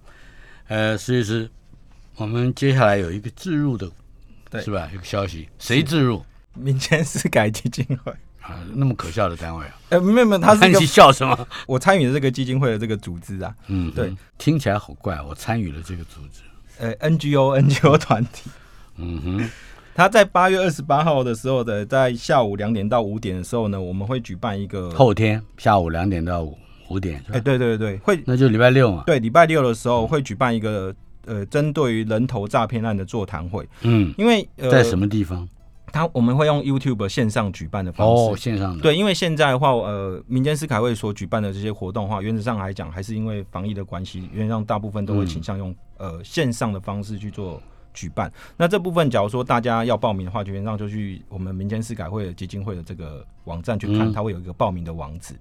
[0.68, 1.50] 呃，石律师，
[2.16, 3.90] 我们接下来有一个置入的，
[4.50, 4.88] 对是吧？
[4.92, 6.24] 一个消息，谁置入
[6.54, 8.58] 民间私改基金会，啊？
[8.74, 9.78] 那么可笑的单位啊！
[9.90, 11.48] 呃，没有没有，他是你笑什么？
[11.66, 15.20] 我参与了这个基金会的这个组织啊，嗯，对，听起来好怪。
[15.22, 16.40] 我参与了这个组织，
[16.78, 18.50] 呃，NGO NGO 团体，
[18.96, 19.50] 嗯哼，
[19.94, 27.40] 他在八月二十八号的时候的，在下午两点到五点的时候呢，我们会举办一个，后天下午两点到五五点是哎、吧？
[27.40, 29.02] 对对对，会那就礼拜六嘛。
[29.06, 30.94] 对礼拜六的时候会举办一个
[31.24, 35.48] 呃，针对于人头诈骗案的座谈会，嗯，因为呃，在什么地方？
[35.92, 38.32] 他我们会用 YouTube 线上举办的方式。
[38.32, 47.62] 哦，线上的。，对，因为现在的话，呃，民间司凯会所举办的这些活动的话，原则上来讲，还是因为防疫的关系，原则上大部分都会倾向用、呃线上的方式去做
[47.94, 48.30] 举办。
[48.56, 55.34] 那这部分，假如说大家要报名的话，原则上就去我们民间司改会的基金会的这个网站去看，嗯它会有一个报名的网址。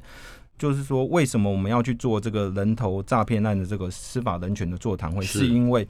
[0.57, 5.21] 就是说，为什么我们要去做这个人头诈骗案的这个司法人权的座谈会？
[5.23, 5.87] 是是因为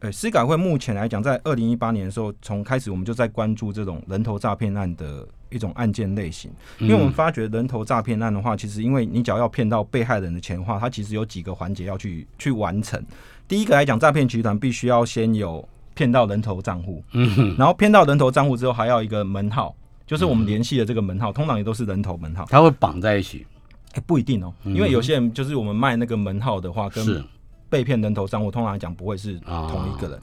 [0.00, 13.02] 呃，司改会目前来讲，在二零一八年的时候，从开始我们就在关注这种人头诈骗案的一种案件类型，因为我们发觉人头诈骗案的话，其实因为你只要要骗到被害人的钱的话，它其实有几个环节要去去完成。
[13.48, 19.74] 第一个来讲，诈骗集团必须要先有骗到人头账户，嗯哼，然后骗到人头账户之后，还要一个门号，
[20.06, 22.44] 就是我们联系的这个门号，通常也都是人头门号。
[22.50, 23.46] 它会绑在一起。
[23.94, 27.24] 哎、不一定哦，因为有些人就是我们卖那个门号的话，跟
[27.68, 30.20] 被骗人头账户，通常来讲不会是啊同一个人。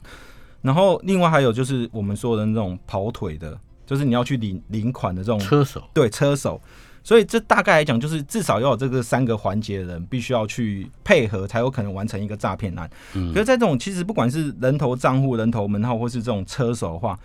[0.60, 5.82] 然后另外还有就是我们说的那种跑腿的，就是你要去领领款的这种车手。
[5.92, 6.60] 对车手。
[7.04, 12.88] 所以这大概来讲，就是至少要有这个三个环节的人，必须要去配合，才有可能完成一个诈骗案。
[13.14, 17.18] 嗯可是，在这种其实不管是人头账户、人头门号，或是这种车手的话，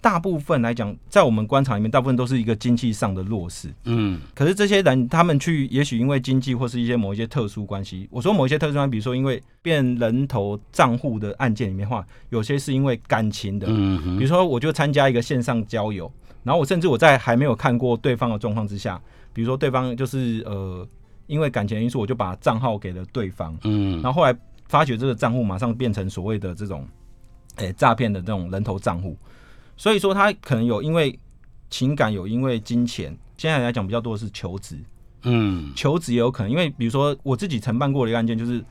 [0.00, 3.72] 大部分来讲，在我们官场里面，大部分都是一个经济上的弱势。
[3.84, 4.20] 嗯。
[4.34, 16.10] 可是这些人，他们去，也许因为经济或是一些某一些特殊关系，我说某一些特殊关系，比如说因为变人头账户的案件里面的话，有些是因为感情的，嗯哼，比如说我就参加一个线上交友，
[16.42, 19.00] 然后我甚至我在还没有看过对方的状况之下，
[19.32, 20.86] 比如说对方就是呃
[21.26, 24.00] 因为感情因素，我就把账号给了对方，嗯。
[24.02, 24.36] 然后后来
[24.66, 26.86] 发觉这个账户马上变成所谓的这种
[27.56, 29.16] 诶诈骗的这种人头账户，
[29.80, 31.18] 所以说他可能有因为
[31.70, 34.76] 情感，有因为金钱，现在来讲比较多的是求职，
[35.22, 35.72] 嗯。
[35.74, 38.62] 求职也有可能，因为比如说我自己承办过的一个案件，就是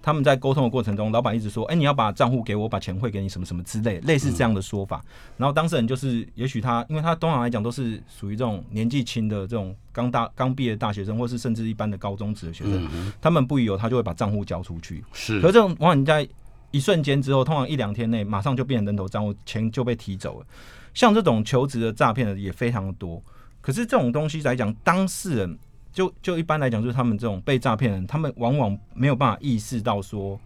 [0.00, 5.04] 他们在沟通的过程中，老板一直说：“哎、你要把账户给我，把钱汇给你，什么什么之类，类似这样的说法。
[5.36, 15.04] 然后当事人就是，也许他，因为他通常来讲都是属于这种年纪轻的这种刚大刚毕业的大学生，或是甚至一般的高中职的学生，嗯，他们不疑有他就会把账户交出去。
[15.12, 15.38] 是。
[15.42, 16.26] 可是这种往往你在
[16.74, 20.46] 一瞬间之后，通常一两天内马上就变成人头账户，钱就被提走了。
[20.92, 23.22] 像这种求职的诈骗的也非常的多。
[23.60, 25.58] 可是这种东西来讲，当事人
[25.92, 30.38] 就就一般来讲，就是他们这种被诈骗人，他们往往没有办法意识到说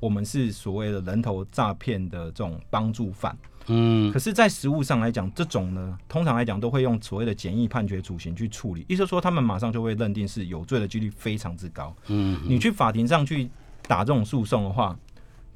[0.00, 3.38] 我们是所谓的人头诈骗的这种帮助犯。
[3.68, 11.94] 嗯可是，在实务上来讲，这种呢，通常来讲都会用所谓的简易判决处刑去处理，意思说他们马上就会认定是有罪的几率非常之高。
[12.08, 13.48] 嗯你去法庭上去
[13.86, 14.98] 打这种诉讼的话，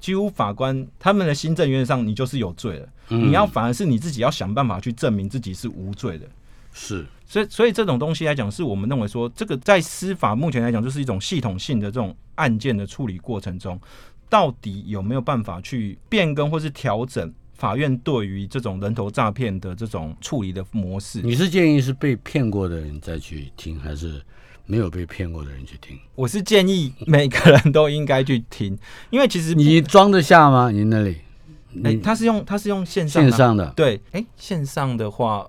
[0.02, 6.26] 几乎法官他们的新政原则上你就是有罪了，嗯你要反而是你自己要想办法去证明自己是无罪的。
[6.74, 13.80] 是所以，所以这种东西来讲，是我们认为说，这个在司法目前来讲，就是一种系统性的这种案件的处理过程中，
[14.28, 21.20] 到底有没有办法去变更或是调整法院对于这种人头诈骗的这种处理的模式？
[21.22, 24.20] 你是建议是被骗过的人再去听，还是
[24.72, 25.98] 没有被骗过的人去听？
[26.14, 28.74] 我是建议每个人都应该去听，
[29.12, 30.70] 因为其实你装得下吗？
[30.70, 31.16] 你那里？
[31.84, 35.46] 哎、你他是用他是用线上线上的对，哎、线上的话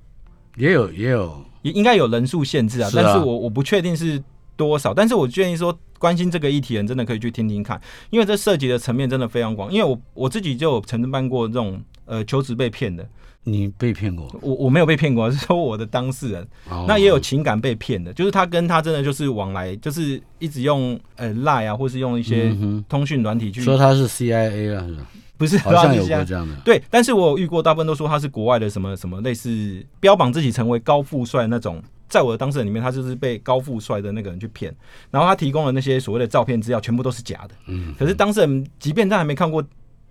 [0.57, 4.21] 也有也有，也应该有人数限制啊，是啊但是我我不确定是
[4.57, 9.71] 多少，但是我建议说，关心这个议题的人真的可以去听听看，因为这涉及的层面真的非常广。
[9.71, 13.07] 因为我我自己就有曾经办过这种呃求职被骗的，
[13.43, 14.27] 你被骗过？
[14.41, 22.55] 我我没有被骗过，是说我的当事人，哦那也有情感被骗的，就是他跟他真的就是往来，就是一直用呃 Line 啊，或是用一些
[22.87, 25.07] 通讯软体去，说他是 CIA 啊，是吧？
[25.35, 26.55] 不是好像有过这样的。
[26.63, 34.73] 对，但是我有遇过，大部分都说他是国外的什么什么类似标榜自己成为高富帅那种，在我的当事人里面，他就是被高富帅的那个人去骗，
[35.11, 37.55] 然后他提供的那些所谓的照片资料全部都是假的。
[37.67, 39.61] 嗯，可是当事人即便他还没看过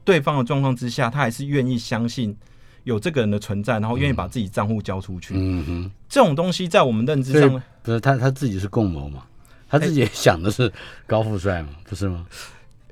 [0.04, 2.36] 对方的状况之下，他还是愿意相信
[2.84, 5.34] 有这个人的存在，然后愿意把自己账户交出去。
[5.36, 9.22] 嗯哼，这种东西在我们认知上，不是他他自己是共谋嘛？
[9.68, 10.70] 他自己也想的是
[11.06, 12.26] 高富帅嘛，不是吗？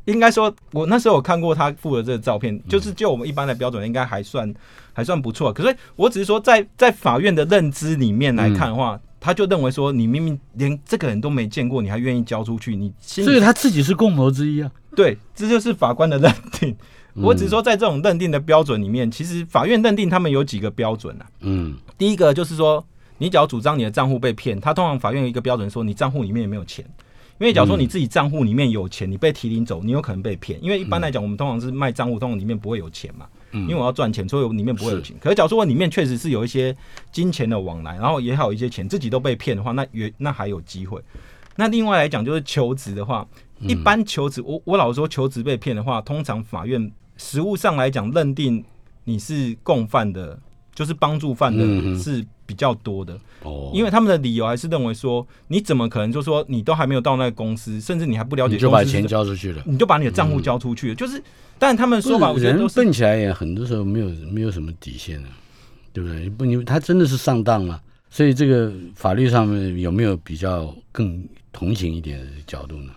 [0.07, 4.53] 应该说，我那时候有看过他附的这个照片，就是就我们一般的标准，应该还算
[4.95, 5.53] 还算不错。
[5.53, 14.73] 可是我只是说在，在法院的认知里面来看的话，他就认为说，你明明连这个人都没见过，你还愿意交出去，你所以他自己是共谋之一啊。
[14.97, 16.75] 对，这就是法官的认定。
[17.15, 21.27] 我只是说，在这种认定的标准里面，其实法院认定他们有几个标准啊。
[21.41, 22.85] 嗯第一个就是说，
[23.19, 26.85] 你只要主张你的账户被骗，他通常法院有一个标准说，你账户里面有没有钱。
[27.39, 30.63] 因为假如说你自己账户里面有钱，你被提领走，你有可能被骗。
[30.63, 35.17] 因为一般来讲，我们通常是卖账户，通常里面不会有钱嘛，因为我要赚钱，所以我里面不会有钱。
[35.19, 36.77] 可是假如说我里面确实是有一些
[37.11, 41.01] 金钱的往来，然后也还有一些钱，自己都被骗的话，那也那还有机会。
[41.57, 43.27] 那另外来讲，就是求职的话，
[43.61, 48.65] 一般求职，我我老实说，求职被骗的话，通常法院实物上来讲，认定
[49.05, 50.41] 你是共犯的，
[50.75, 51.63] 就是帮助犯的
[51.99, 53.15] 是比较多的。
[53.43, 59.63] 哦，因为他们的理由还是认为说，你怎么可能就说你都还没有到那个公司，甚至你还不了解就公司是把钱交出去了。
[59.67, 61.23] 你就把你的账户交出去了，就是，
[61.59, 65.29] 但他们说法，我觉得都笨起来也很多时候没有没有什么底线的，
[65.93, 66.31] 对不对？
[66.31, 67.79] 不，你他真的是上当了，
[68.09, 72.93] 所以这个法律上面有没有比较更同情一点的角度呢？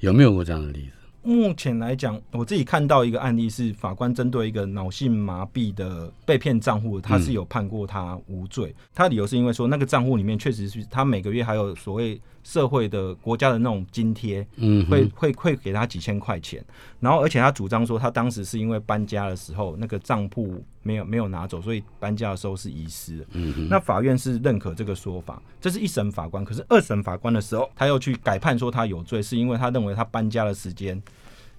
[0.00, 0.92] 有没有过这样的例子？
[1.22, 8.74] 目前来讲，我自己看到一个案例是法官针对一个脑性麻痹的被骗账户，他是有判过他无罪。
[8.94, 16.64] 他理由是因为说那个账户里面确实是他每个月还有所谓社会的国家的那种津贴，嗯，会会会给他几千块钱，
[16.98, 23.26] 然后而且他主张说他当时是因为搬家的时候那个账簿没有没有拿走，所以搬家的时候是遗失的。
[23.32, 26.44] 嗯，那法院是认可这个说法，这是一审法官。
[26.44, 31.00] 可是二审法官的时候，他又去改判说他有罪，是因为他认为他搬家的时间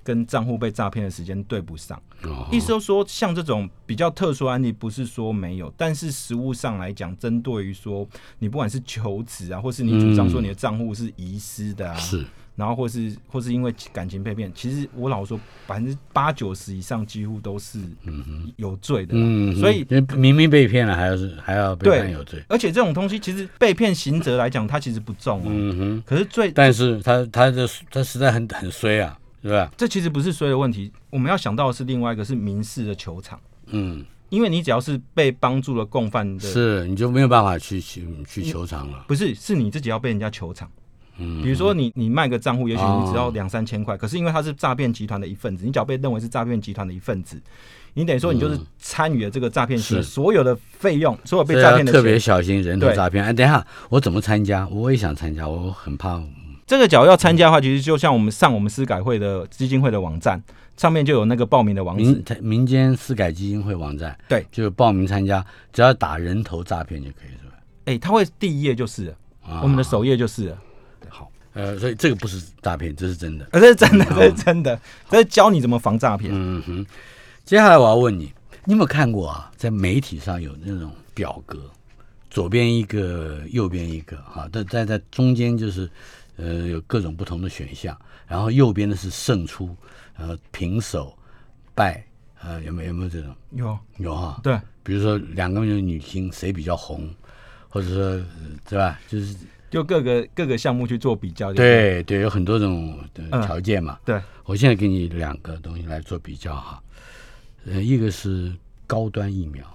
[0.04, 2.02] 跟账户被诈骗的时间对不上。
[2.24, 8.08] 哦意思就是说，像这种比较特殊案例，不是说没有，但是实物上来讲，针对于说
[8.40, 12.24] 你不管是求职啊，或是你主张说你的账户是遗失的啊，是
[12.56, 17.80] 然后或是或是因为感情被骗，其实我老实说百分之八九十以上几乎都是
[18.58, 19.22] 有罪的啦。
[19.24, 19.84] 嗯，所以
[20.16, 22.44] 明明被骗了，还要是还要被判有罪。
[22.48, 25.46] 而且这种东西其实被骗刑责来讲，它其实不重哦。
[25.48, 29.72] 嗯哼，可是最但是他他的他实在很很衰啊，对吧？
[29.76, 39.06] 这其实不是衰的问题，我们要想到的是另外一个是民事的球场，嗯，因为你只要是被帮助了共犯的，是你就没有办法去去去球场了。
[39.08, 40.70] 不是是你自己要被人家球场。
[41.18, 47.40] 嗯，比如说你你卖个账户，也许你只要哦两三千块，可是因为他是诈骗集团的一份子，你只要被认为是诈骗集团的一份子，
[47.94, 53.24] 你等于说你就是参与了这个诈骗是所有的费用，所有被诈骗的特别，小心人头对诈骗。
[53.24, 54.68] 哎，等一下，我怎么参加？
[54.70, 56.24] 我也想参加，我很怕。
[56.72, 60.42] 这个假如要参加的话，其实就像我们上我们司改会的基金会的网站
[60.78, 67.56] 上面就有那个报名的网址民，民间私改基金会网站，对，就是报名参加，只要打人头诈骗就可以，是吧？
[67.84, 69.14] 哎、他会第一页就是了，
[69.46, 70.58] 啊我们的首页就是了。
[71.10, 73.46] 好，呃，所以这个不是诈骗，这是真的。
[73.52, 74.80] 呃，这是真的，这是真的，
[75.10, 76.32] 这是教你怎么防诈骗。
[76.34, 76.86] 嗯哼，
[77.44, 78.32] 接下来我要问你，
[78.64, 79.52] 你有没有看过啊？
[79.58, 81.70] 在媒体上有那种表格，
[82.30, 85.90] 左边一个，右边一个，哈，但在在中间就是，
[86.38, 87.96] 呃，有各种不同的选项，
[88.28, 89.76] 然后右边的是胜出，
[90.18, 91.16] 呃平手、
[91.76, 92.04] 败，
[92.42, 93.36] 呃，有没有有没有这种？
[93.52, 97.14] 有，有哈，对，比如说两个女星谁比较红，
[97.70, 98.26] 或者说呃
[98.68, 99.00] 对吧？
[99.08, 99.36] 就是
[99.70, 104.00] 就各个各个项目去做比较。，对对，有很多种的嗯条件嘛。
[104.04, 106.82] 对，我现在给你两个东西来做比较哈，
[107.66, 108.52] 呃，一个是
[108.88, 109.66] 高端疫苗，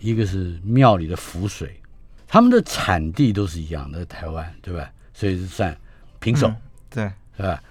[0.00, 1.78] 一个是庙里的符水，
[2.26, 4.90] 他们的产地都是一样的，台湾对吧？
[5.12, 5.76] 所以是算
[6.20, 6.56] 平手，嗯
[6.90, 7.62] 对，是吧？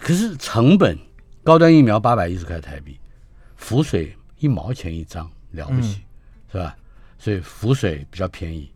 [0.00, 0.98] 可是成本，
[1.42, 2.98] 高端疫苗八百一十块台币，
[3.56, 6.02] 浮水一毛钱一张，了不起，
[6.50, 6.76] 是吧？
[7.18, 8.70] 所以浮水比较便宜，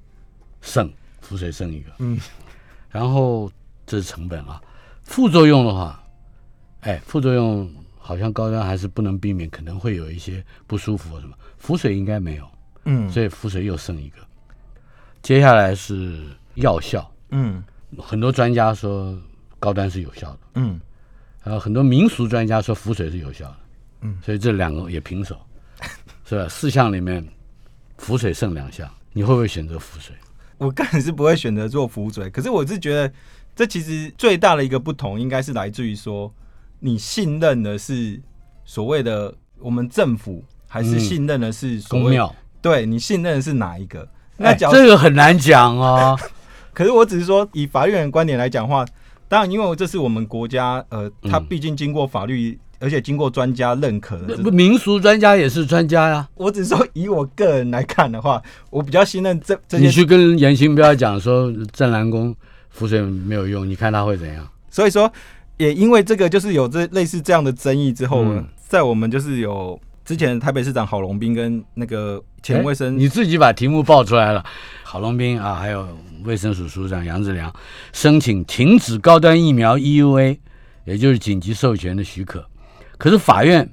[0.61, 0.91] 剩
[1.21, 2.19] 浮水剩一个，嗯，
[2.91, 3.51] 然后
[3.87, 4.63] 这是成本啊，
[5.03, 6.03] 副作用的话，
[6.81, 12.49] 哎，副作用好像高端还是不能避免，可能会有一些不舒服什么，浮水应该没有，
[12.85, 13.11] 嗯。
[13.11, 14.19] 所以浮水又剩一个。
[15.21, 17.63] 接下来是药效，嗯
[17.97, 19.17] 很多专家说
[19.59, 20.39] 高端是有效的。
[20.55, 20.81] 嗯，
[21.45, 23.57] 呃，很多民俗专家说浮水是有效的，
[24.03, 25.37] 嗯，所以这两个也平手，
[26.27, 26.47] 是吧？
[26.49, 27.27] 四项里面
[27.97, 30.15] 浮水剩两项，你会不会选择浮水？
[30.59, 33.13] 我个人是不会选择做浮水，可是我是觉得
[33.55, 36.33] 这其实最大的一个不同，应该是来自于说
[36.81, 38.21] 你信任的是
[38.65, 44.07] 所谓的我们政府，还是嗯信任的是公庙，对你信任的是哪一个？
[44.37, 46.19] 那哎，假如这个很难讲哦。
[46.79, 48.87] 可是我只是说，以法院的观点来讲话，
[49.27, 56.29] 当然，因为这是我们国家，呃，它嗯毕竟经过法律，而且经过专家认可的不，民俗专家也是专家呀。
[56.37, 59.77] 我只是说，以我个人来看的话，我比较信任这这。
[59.77, 62.33] 你去跟严新标讲说正南宫
[62.69, 64.49] 浮水没有用，你看他会怎样？
[64.71, 65.13] 所以说，
[65.57, 69.77] 也因为这个，就是有这类似这样的争议之后呢，嗯在我们就是有
[70.09, 74.43] 之前台北市长郝龙斌跟那个前卫生，哎你自己把题目报出来了。
[74.83, 75.87] 郝龙斌啊，还有
[76.25, 77.55] 卫生署署长杨志良
[77.93, 80.39] 申请停止高端疫苗 EUA，
[80.87, 82.43] 也就是紧急授权的许可，
[82.97, 83.71] 可是法院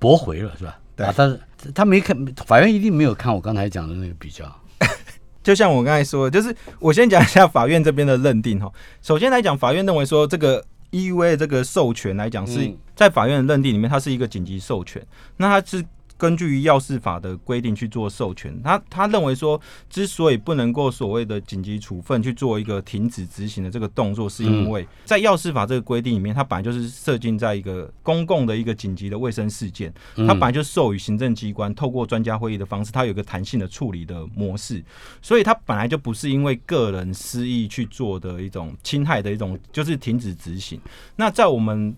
[0.00, 0.76] 驳回了，是吧？
[0.96, 1.38] 对啊，他
[1.72, 4.44] 他没看，法院一定没有看我刚才讲的那个比较。
[5.44, 8.68] 就像我刚才说的，就是我先讲一下法院这边的认定哈。
[9.00, 15.04] 首先来讲，法院认为说这个 EUA 这个授权来讲是嗯在法院的认定里面，它是一个紧急授权，
[15.36, 15.84] 那它是。
[16.18, 29.94] 根据药事法的规定去做授权，他他认为说，之所以不能够所谓的紧急处分去做一个停止执行的这个动作，是因为在药事法这个规定里面，它本来就是设定在一个公共的一个紧急的卫生事件，
[30.26, 34.82] 它本来就授予行政机关透过专家会议的方式，它有一个弹性的处理的模式，
[35.22, 40.80] 所以它本来就不是因为个人私意去做的一种侵害的一种，就是停止执行。
[41.14, 41.94] 那在我们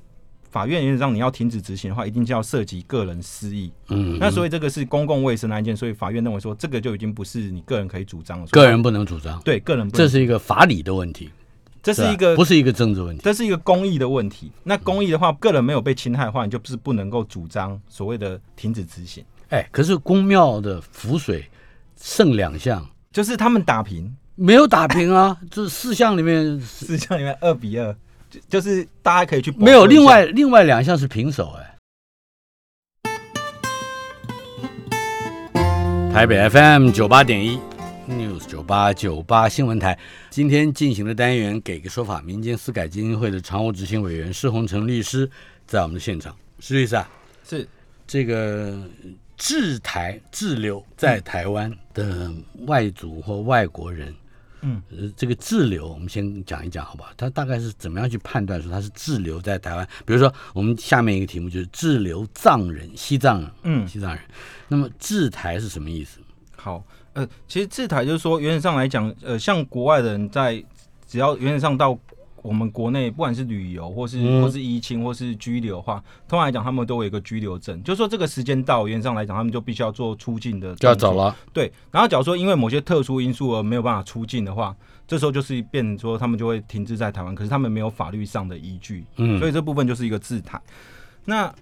[0.51, 3.73] 法院原则上，你要停止执行的话，一定就要涉及个人私益。
[3.89, 8.47] 嗯，那所以这个是公共卫生案件，所以法院认为说，这个就已经不是你个人可以主张了。
[8.51, 11.33] 个人不能主张，对个人不能，这是一个法理的问题，吧
[11.83, 13.23] 这是一个不是一个政治问题。
[13.25, 14.51] 这是一个公益的问题。
[14.65, 21.45] 那公益的话，个人没有被侵害的话，你就不是不能够主张所谓的停止执行，哎，可是公庙的浮水
[21.97, 27.97] 剩两项就是他们打平，没有打平啊， 这四项里面四项里面二比二，
[28.31, 31.67] 就就是大家可以去没有，另外另外两项是平手哎。
[36.13, 37.59] 台北 FM 九八点一
[38.09, 45.31] News 九八九八新闻台，今天进行的单元给个说法，民间私改基金会的常务执行委员施洪成律师
[45.67, 46.37] 在我们的现场。
[46.59, 47.09] 施律师啊，
[47.49, 47.67] 是
[48.07, 48.81] 这个
[49.37, 52.31] 滞台滞留在台湾的
[52.67, 54.13] 外族或外国人，
[54.63, 57.11] 嗯呃，这个滞留，我们先讲一讲好不好？
[57.17, 59.89] 他大概是怎么样去判断说他是滞留在台湾？
[60.05, 64.23] 比如说，我们下面一个题目就是滞留藏人，西藏人，嗯西藏人。
[64.69, 66.21] 那么滞台是什么意思？
[66.57, 70.63] 好，呃，其实滞台就是说，原则上来讲，呃，像国外的人在
[71.07, 71.99] 只要原则上到
[72.43, 81.15] 我们国内，不管是旅游或是、嗯或是移情或是居留的话，通常来讲，他们都有一个居留证，就是说这个时间到，原则上来讲，他们就必须要做出境的，就要走。
[81.15, 81.35] 了。
[81.53, 84.75] 对，然后假如说因为某些特殊因素而没有办法出境的话，
[85.07, 90.61] 这时候就是变成说他们就会停滞在台湾，可是他们没有法律上的依据，嗯所以这部分就是一个制台。
[91.25, 91.53] 那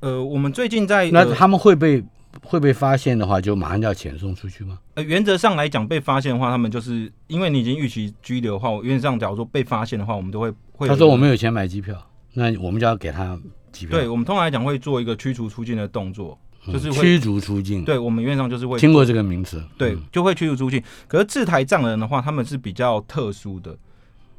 [0.00, 2.02] 呃，我们最近在呃那他们会被
[2.42, 4.78] 会被发现的话，就马上就要遣送出去吗？
[4.94, 11.96] 呃，原则上来讲，被发现的话，他们就是因为你已经预期拘留的话，原则上假如说被发现的话，我们都会会他说我没有钱买机票，
[12.32, 13.38] 那我们就要给他
[13.72, 13.98] 机票。
[13.98, 19.62] 对，我们通常来讲会做一个驱逐出境的动作，就是会驱逐出境。，对我们原则上就是会听过这个名词。
[19.78, 20.82] 对嗯，就会驱逐出境。
[21.08, 23.76] 可是制台藏人的话，他们是比较特殊的。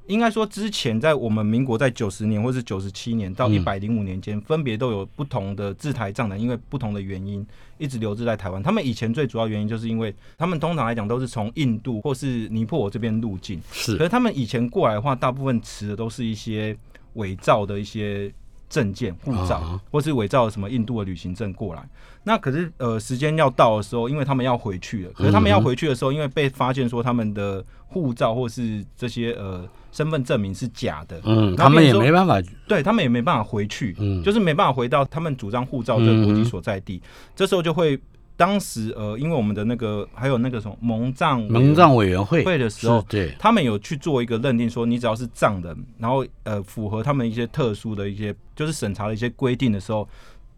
[0.08, 3.54] 应该说，之前在我们民国在九十年或是九十七年到嗯。
[3.54, 7.46] 一百零五年间，分别都有不同的制台藏人，因为不同的原因
[7.78, 8.62] 一直留滞在台湾。
[8.62, 13.94] 他们以前最主要原因就是因为他们通常来讲都是从印度或是尼泊尔这边入境，是。
[13.94, 16.78] 可是是他们以前过来的话，大部分持的都是一些
[17.14, 18.32] 伪造的一些
[18.70, 21.88] 证件、护照，啊或是伪造什么印度的旅行证过来。
[22.24, 32.42] 那可是呃，时间要到的时候，因为他们要回去了，可是他们要回去的时候，因为被发现说他们的护照或是这些呃身份证明是假的，嗯，他们也没办法。
[32.68, 37.00] 对他们也没办法回去，嗯就是没办法回到他们主张护照这个国籍所在地。
[37.36, 38.00] 这时候就会
[38.38, 50.08] 当时呃，因为我们的那个还有那个什么蒙藏蒙藏委员会会的时候，对，他们有去做一个认定，说你只要是藏人，然后呃符合他们一些特殊的一些就是审查的一些规定的时候，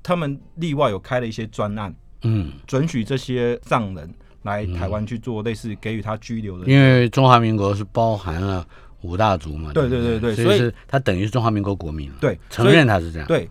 [0.02, 4.12] 他们例外有开了一些专案，嗯，准许这些藏人
[4.44, 6.66] 来台湾去做类似给予他拘留的。
[6.66, 8.66] 因为中华民国是包含了
[9.02, 13.48] 五大族嘛，对对对对对所以所以他等于是中华民国国民了，对，承认他是这样，对，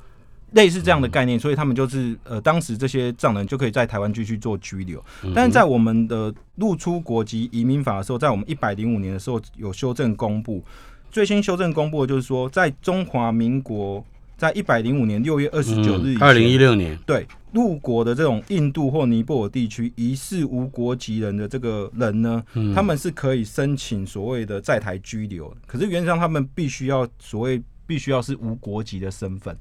[0.56, 4.98] 类似这样的概念，所以他们就是呃，当时这些藏人就可以在台湾继续做拘留。
[5.22, 10.64] 嗯但是在我们的入出国籍移民法的时候，在我们一百零五年的时候有修正公布，
[11.10, 14.02] 最新修正公布的就是说，在中华民国
[14.38, 22.74] 在一百零五年六月二十九日二零一六年，对入国的这种印度或尼泊尔地区疑似无国籍人的这个人呢，嗯。
[22.74, 29.54] 他们是可以申请所谓的在台拘留，可是原则上他们必须要所谓必须要是无国籍的身份。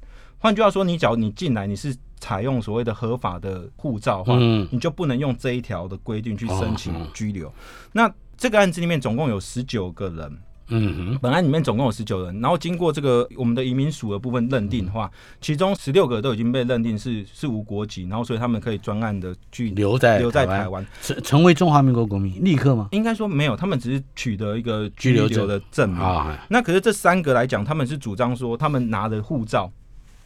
[0.46, 7.52] 换句话说，你只要你进来你是采用所谓的合法的护照的话，嗯你就不能用这一条的规定去申请哦哦居留。
[7.90, 10.38] 那这个案子里面总共有十九个人，
[10.68, 22.86] 嗯哼，本案里面总共有十九人，然后经过这个我们的移民署的部分认定的话，其中十六个都已经被认定是是无国籍，然后所以他们可以专案的去留在留在台湾，成成为中华民国国民，立刻吗？
[22.92, 26.00] 应该说没有，他们只是取得一个居居留证留的证明。
[26.00, 29.68] 啊，那可是这三个来讲，他们是主张说，他们拿的护照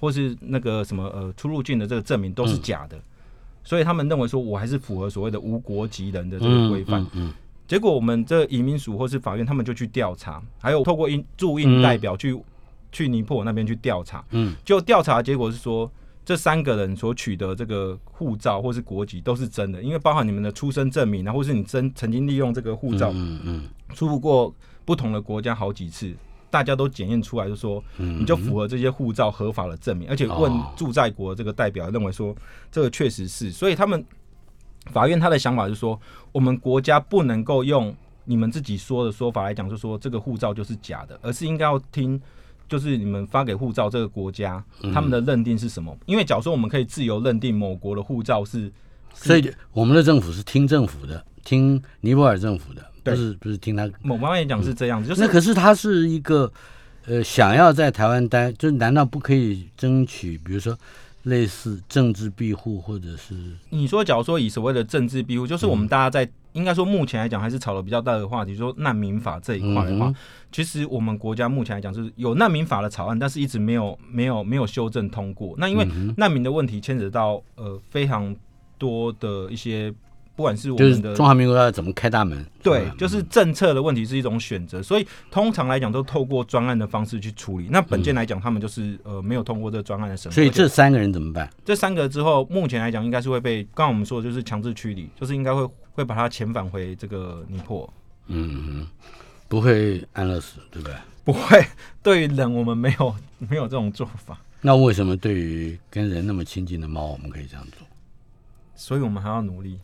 [0.01, 2.99] 或是那个什么呃出入境的这个证明都是假的，
[3.63, 7.03] 所以他们认为说我还是符合所谓的无国籍人的这个规范。
[7.03, 7.35] 嗯嗯
[7.69, 12.37] 结果我们这移民署或是法院，他们就去调查，还有透过印驻印代表去、
[12.91, 15.89] 去尼泊尔那边去调查，嗯，就调查结果是说，
[16.25, 24.53] 这三个人所取得这个护照或是国籍都是真的，因为包含你们的出生证明，然后或是你真曾经利用这个护照嗯嗯出入过
[24.85, 26.13] 不同的国家好几次。
[26.51, 32.35] 大家都检验出来，就说嗯，你就符合这些护照合法的证明，而且问哦驻在国这个代表认为说
[32.71, 34.05] 这个确实是，所以他们
[34.93, 35.99] 法院他的想法是说，
[36.33, 37.95] 我们国家不能够用
[38.25, 42.21] 你们自己说的说法来讲，就说这个护照就是假的，而是应该要听。
[42.69, 45.93] 就是你们发给护照这个国家，嗯他们的认定是什么？
[46.07, 48.73] 因为假如说我们可以自由认定某国的护照是，
[49.13, 53.89] 所以我们的政府是听政府的，听尼泊尔政府的，不是不是听他。
[54.03, 56.51] 某方面讲是这样子，就是那可是他是一个
[57.07, 60.77] 呃，想要在台湾待，就难道不可以争取，比如说
[61.25, 63.35] 类似政治庇护，或者是
[63.71, 70.15] 你说，假如说以所谓的政治庇护，就是我们大家在、应该说目前来讲还是吵得比较大的话题，说难民法这一块的话，嗯
[70.53, 75.55] 其实我们国家目前来讲是有难民法的草案，但是一直没有没有没有修正通过。
[75.59, 78.35] 那因为嗯难民的问题牵扯到呃非常
[78.79, 79.95] 多的一些，
[80.41, 82.43] 不管是我就是们的中华民国要怎么开大门？
[82.63, 87.69] 对就是政策的问题是一种选择，所以通常来讲都透过专案的方式去处理。
[87.71, 91.47] 那本件来讲，他们就是呃没有通过这个专案的审核，所以这三个人怎么办？
[91.63, 97.93] 这三个之后，目前来讲应该是会被刚刚我们说的就是强制驱离，就是应该会会把他遣返回这个尼泊尔。
[98.29, 98.87] 嗯嗯，
[99.47, 100.97] 不会安乐死，对不对？
[101.23, 101.63] 不会，
[102.03, 107.87] 对于人我们没有没有这种做法，那为什么对于跟人那么亲近的猫，我们可以这样做？
[108.75, 109.79] 所以我们还要努力。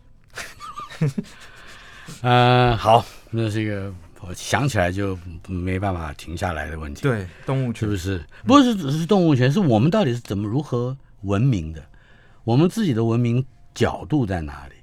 [2.22, 5.18] 嗯、 好，那是一个我想起来就
[5.48, 8.24] 没办法停下来的问题，对，动物权是不是？
[8.46, 11.84] 不是只是动物权，是我们到底是怎么如何文明的？
[12.44, 13.44] 我们自己的文明
[13.74, 14.74] 角度在哪里？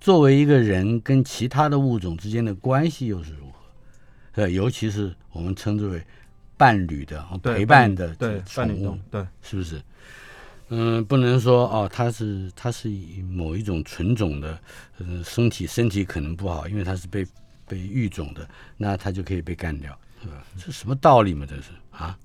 [0.00, 4.42] 作为一个人跟其他的物种之间的关系又是如何？
[4.42, 6.00] 呃，尤其是我们称之为
[6.56, 9.82] 伴侣的、陪伴的对宠物对是不是？
[10.70, 14.58] 嗯，不能说哦，它是它是以某一种纯种的，
[14.98, 17.26] 嗯，身体身体可能不好，因为它是被
[17.66, 20.34] 被育种的，那它就可以被干掉，是吧？
[20.58, 21.46] 这什么道理嘛？
[21.48, 22.18] 这是啊？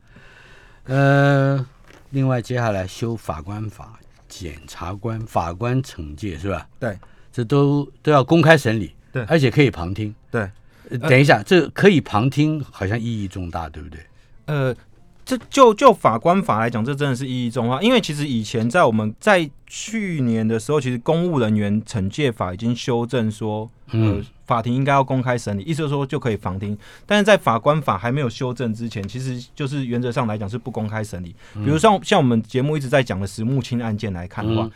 [0.86, 1.66] 呃，
[2.10, 6.68] 另外接下来修法官法、检察官、法官惩戒是吧？
[6.80, 6.98] 对
[7.32, 10.14] 这都都要公开审理，对而且可以旁听。
[10.30, 10.50] 对，
[10.90, 14.00] 呃等一下，这可以旁听，好像意义重大，对不对？
[14.48, 14.76] 呃，
[15.26, 26.78] 这就就法官法来讲，这真的是意义重大，因为其实以前在我们在去年的时候，其实公务人员惩戒法已经修正说，呃嗯，法庭应该要公开审理，意思就是说就可以旁听。
[27.06, 31.36] 但是在法官法还没有修正之前，其实就是原则上来讲是不公开审理。
[31.54, 34.72] 比如像像我们节目一直在讲的石木清案件来看的话，嗯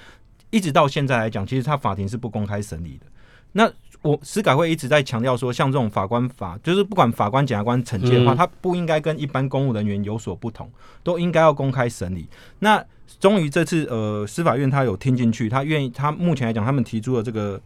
[0.49, 3.05] 一直到现在来讲，其实他法庭是不公开审理的。
[3.51, 3.69] 那
[4.01, 10.69] 我司改会一直在强调说，像这种法官法，就是不管法官、检察官惩戒的话，嗯他不应该跟一般公务人员有所不同，
[11.03, 12.27] 都应该要公开审理。
[12.59, 12.83] 那
[13.19, 17.59] 终于这次呃，司法院他有听进去，他愿意，他目前来讲，他们提出的这个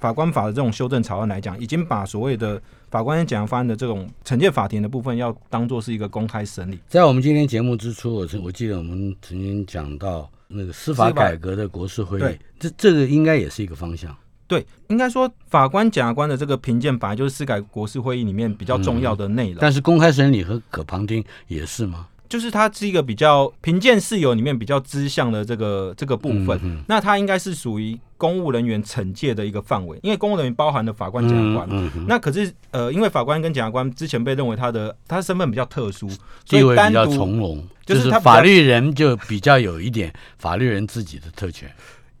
[0.00, 2.60] 法官法的这种修正草案来讲，已经把所谓的
[2.90, 6.78] 法官跟检察官的这种惩戒法庭的部分，要当做是一个公开审理。
[6.88, 14.14] 在我们今天节目之初，我曾我记得我们曾经讲到，那个司法改革的国事会议对，这这个应该也是一个方向。
[14.48, 19.58] 对，应该说法官、检察官的这个评鉴，本来就是司改国事会议里面比较重要的内容。
[19.60, 22.06] 但是公开审理和可旁听也是吗？
[22.28, 31.68] 就是它是一个比较评鉴事由里面比较知向的这个这个部分，嗯那它应该是属于公务人员惩戒的一个范围，因为公务人员包含了法官、检察官。
[31.70, 36.18] 嗯嗯那可是呃，因为法官跟检察官之前被认为他的他的身份比较特殊，所
[36.58, 41.72] 地位比较以单独从容，就是他法律人就比较有一点法律人自己的特权。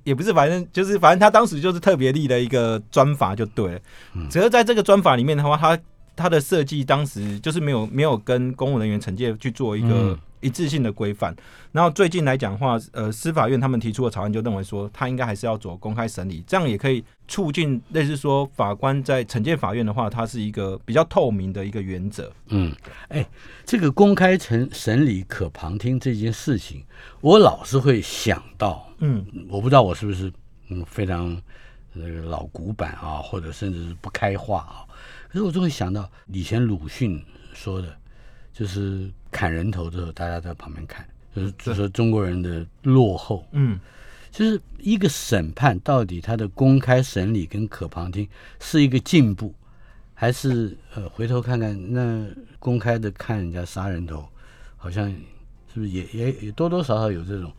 [0.06, 3.80] 也不是，反正就是反正他当时就是特别立了一个专法就对了。
[4.14, 5.78] 嗯只是在这个专法里面的话，他
[6.14, 11.34] 他的设计当时就是没有没有跟公务人员惩戒去做一个嗯一致性的规范。
[11.72, 22.32] 然后最近来讲的话，呃，司法院他们提出的草案就认为说，他应该还是要走公开审理，这样也可以促进类似说法官在惩戒法院的话，它是一个比较透明的一个原则。
[22.48, 22.72] 嗯，
[23.08, 23.26] 哎，
[23.64, 26.84] 这个公开审审理可旁听这件事情，
[27.20, 30.32] 我老是会想到，嗯，我不知道我是不是
[30.68, 31.40] 嗯非常
[31.92, 34.84] 那个老古板啊，或者甚至是不开化啊，
[35.28, 37.22] 可是我就会想到以前鲁迅
[37.52, 37.96] 说的，
[38.52, 43.78] 就是砍人头的时候，大家在旁边看，就是就说中国人的落后，嗯，
[44.30, 48.28] 就是一个审判到底它的公开审理跟可旁听
[48.60, 49.54] 是一个进步，
[50.14, 52.26] 还是呃回头看看那
[52.58, 54.26] 公开的看人家杀人头，
[54.76, 55.08] 好像
[55.72, 57.52] 是不是也也也多多少少有这种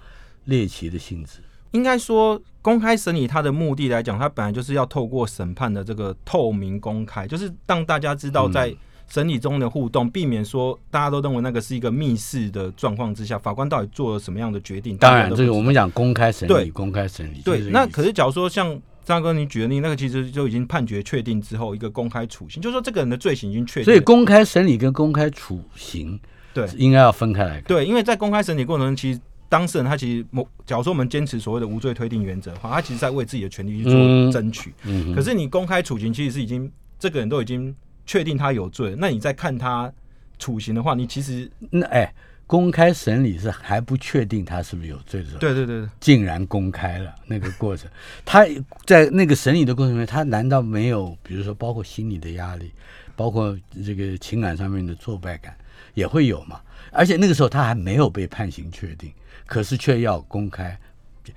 [0.48, 1.39] 猎奇的性质？
[1.72, 8.74] 应该说，公开审理它的目的来讲，它本来就是要透过审判的这个透明公开，就是让大家知道在
[9.08, 14.98] 审理中的互动，避免说大家都认为那个是一个密室的状况之下，法官到底做了什么样的决定。
[14.98, 17.60] 当然，这个我们讲公开审理，公开审理对。
[17.70, 23.86] 那可是是假如说像张哥你举的例，那个其实就已经判决确定之后，一个公开处刑，就是说这个人的罪行已经确定。
[23.86, 26.20] 所以公开审理跟公开处刑
[26.54, 27.64] 对应该要分开来看。
[27.64, 29.20] 对，因为在公开审理过程中，其实
[29.50, 34.74] 当事人他其实某，假如说我们坚持所谓的无罪推定原则的话，他其实在为自己的权利去做嗯争取。
[35.16, 37.74] 可是你公开处刑，其实是已经这个人都已经
[38.06, 39.91] 确定他有罪了，那你再看他
[40.38, 42.14] 处刑的话，你其实那哎，
[42.45, 47.89] 公开审理是还不确定他是不是有罪的时候，对对对对竟然公开了那个过程。
[48.26, 48.45] 他
[48.86, 52.72] 在那个审理的过程中，他难道没有，比如说包括心理的压力，
[53.16, 55.56] 包括这个情感上面的挫败感，
[55.93, 56.60] 也会有嘛？
[56.91, 59.12] 而且那个时候他还没有被判刑确定，
[59.48, 60.80] 可是却要公开。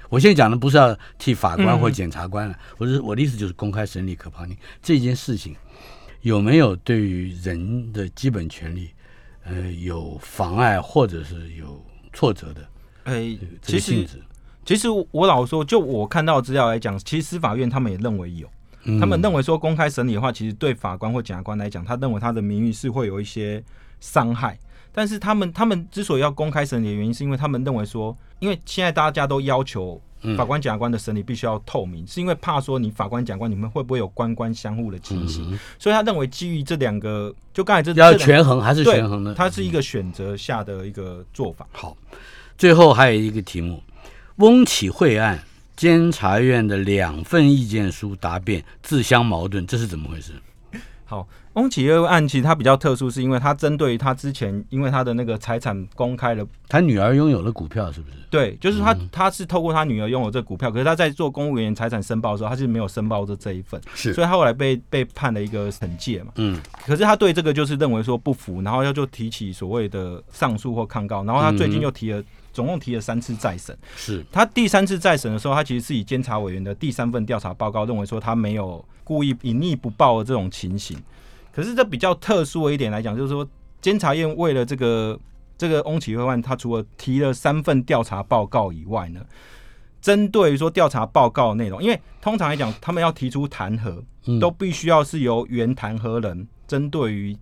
[0.09, 5.57] 我现在讲的不是要替法官或检察官了，我是我的意思就是公开审理可旁听这件事情，
[6.21, 8.91] 有没有对于人的基本权利，
[9.43, 12.69] 呃，有妨碍或者是有挫折的
[13.05, 14.23] 哎、这个其实性质？
[14.65, 18.49] 其实我老实说，就我看到的资料来讲，其实司法院他们也认为有，
[19.01, 23.61] 他们认为说公开审理的话，其实对法官或检察官来讲，他认为他的名誉是会有一些
[23.99, 24.57] 伤害。
[24.93, 30.01] 但是他们他们之所以要公开审理的原因，是因为他们认为说，因为现在大家都要求
[30.37, 39.35] 法官、检察官的审理必须要透明，是因为怕说你法官、检察官你们会不会有官官相护的情形，所以他认为基于这两个，就刚才这要权衡还是对权衡呢？
[39.37, 41.67] 它是一个选择下的一个做法。
[41.73, 41.97] 好，
[42.59, 43.83] 最后还有一个题目：
[44.37, 45.43] 翁启惠案，
[45.75, 50.35] 监察院的两份意见书答辩自相矛盾，这是怎么回事？
[51.07, 58.17] 好，翁启业案其实它比较特殊，是因为它针对于他之前，因为他的那个财产公开了，他女儿拥有了股票，是不是？
[58.31, 66.31] 对，就是他他是透过他女儿拥有这股票，可是他在做公务员财产申报的时候，他是没有申报的这一份，是所以他后来被被判了一个惩戒嘛。
[66.37, 72.23] 嗯，可是他对这个就是认为说不服，然后要就提起所谓的上诉或抗告，然后他最近又提了，
[72.53, 73.77] 总共提了三次再审。
[73.97, 80.97] 是他第三次再审的时候，他其实是以监察委员的第三份调查报告认为说他没有故意隐匿不报的这种情形。
[81.53, 83.47] 可是这比较特殊的一点来讲，就是说
[83.81, 85.19] 监察院为了这个
[85.59, 89.21] 这个翁启惠案，他除了提了三份调查报告以外呢，
[90.01, 94.39] 针对于说调查报告内容，因为通常来讲，他们要提出弹劾，嗯。
[94.39, 97.37] 都必须要是由原弹劾人针对于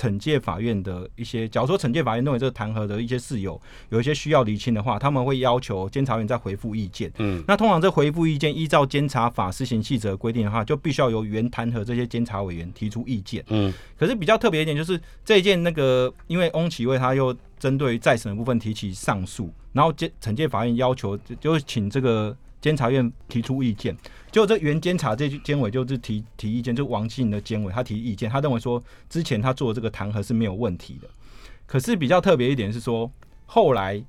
[0.00, 7.12] 惩戒法院的一些，假如说惩戒法院认为这个弹劾的一些事由有一些需要厘清的话，他们会要求监察院再回复意见。
[7.18, 13.44] 嗯，那通常这回复意见依照监察法施行细则规定的话，就必须要由原弹劾这些监察委员提出意见。
[13.48, 23.96] 嗯，可是比较特别一点就是这一件那个，因为翁启惠他又针对再审的部分提起上诉，然后监惩戒法院要求就就请这个监察院提出意见，
[24.30, 31.08] 就这原监察这监委就是提提意见，就王庆的监委他提意见，他认为说之前他做的这个弹劾是没有问题的。
[31.66, 33.10] 可是比较特别一点是说，
[33.46, 34.02] 后来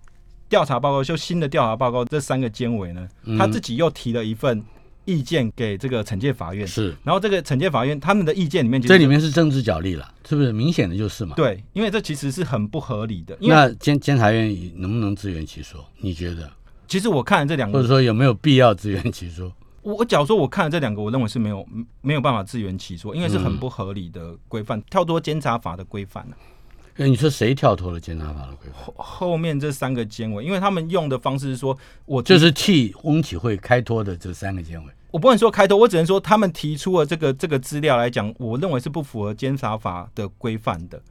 [0.50, 4.62] 调查报告就新的调查报告，这三个监委呢，他自己又提了一份
[5.06, 10.52] 意见给这个惩戒法院，是，然后这个惩戒法院他们的意见里面这里面是政治角力了，是不是？
[10.52, 11.36] 明显的就是嘛。
[11.36, 15.84] 对，因为这其实是很不合理的，那监监察院能不能自圆其说？
[16.00, 16.52] 你觉得？
[16.92, 19.50] 其实我看了这两个，或者说有没有必要自圆其说？
[19.82, 21.66] 我我假如说我看了这两个，我认为是没有
[22.02, 26.36] 没有办法自圆其说，因为是很嗯不合理的规范，跳脱监察法的规范啊
[26.98, 28.84] 呃你说谁跳脱了监察法的规范？
[28.84, 34.92] 后后面这三个监委，因为他们用的方式是说，我提就是替翁启慧开脱的这三个监委。
[35.12, 41.02] 我不能说开脱，我只能说他们提出了这个这个资料来讲，我认为是不符合监察法的规范的。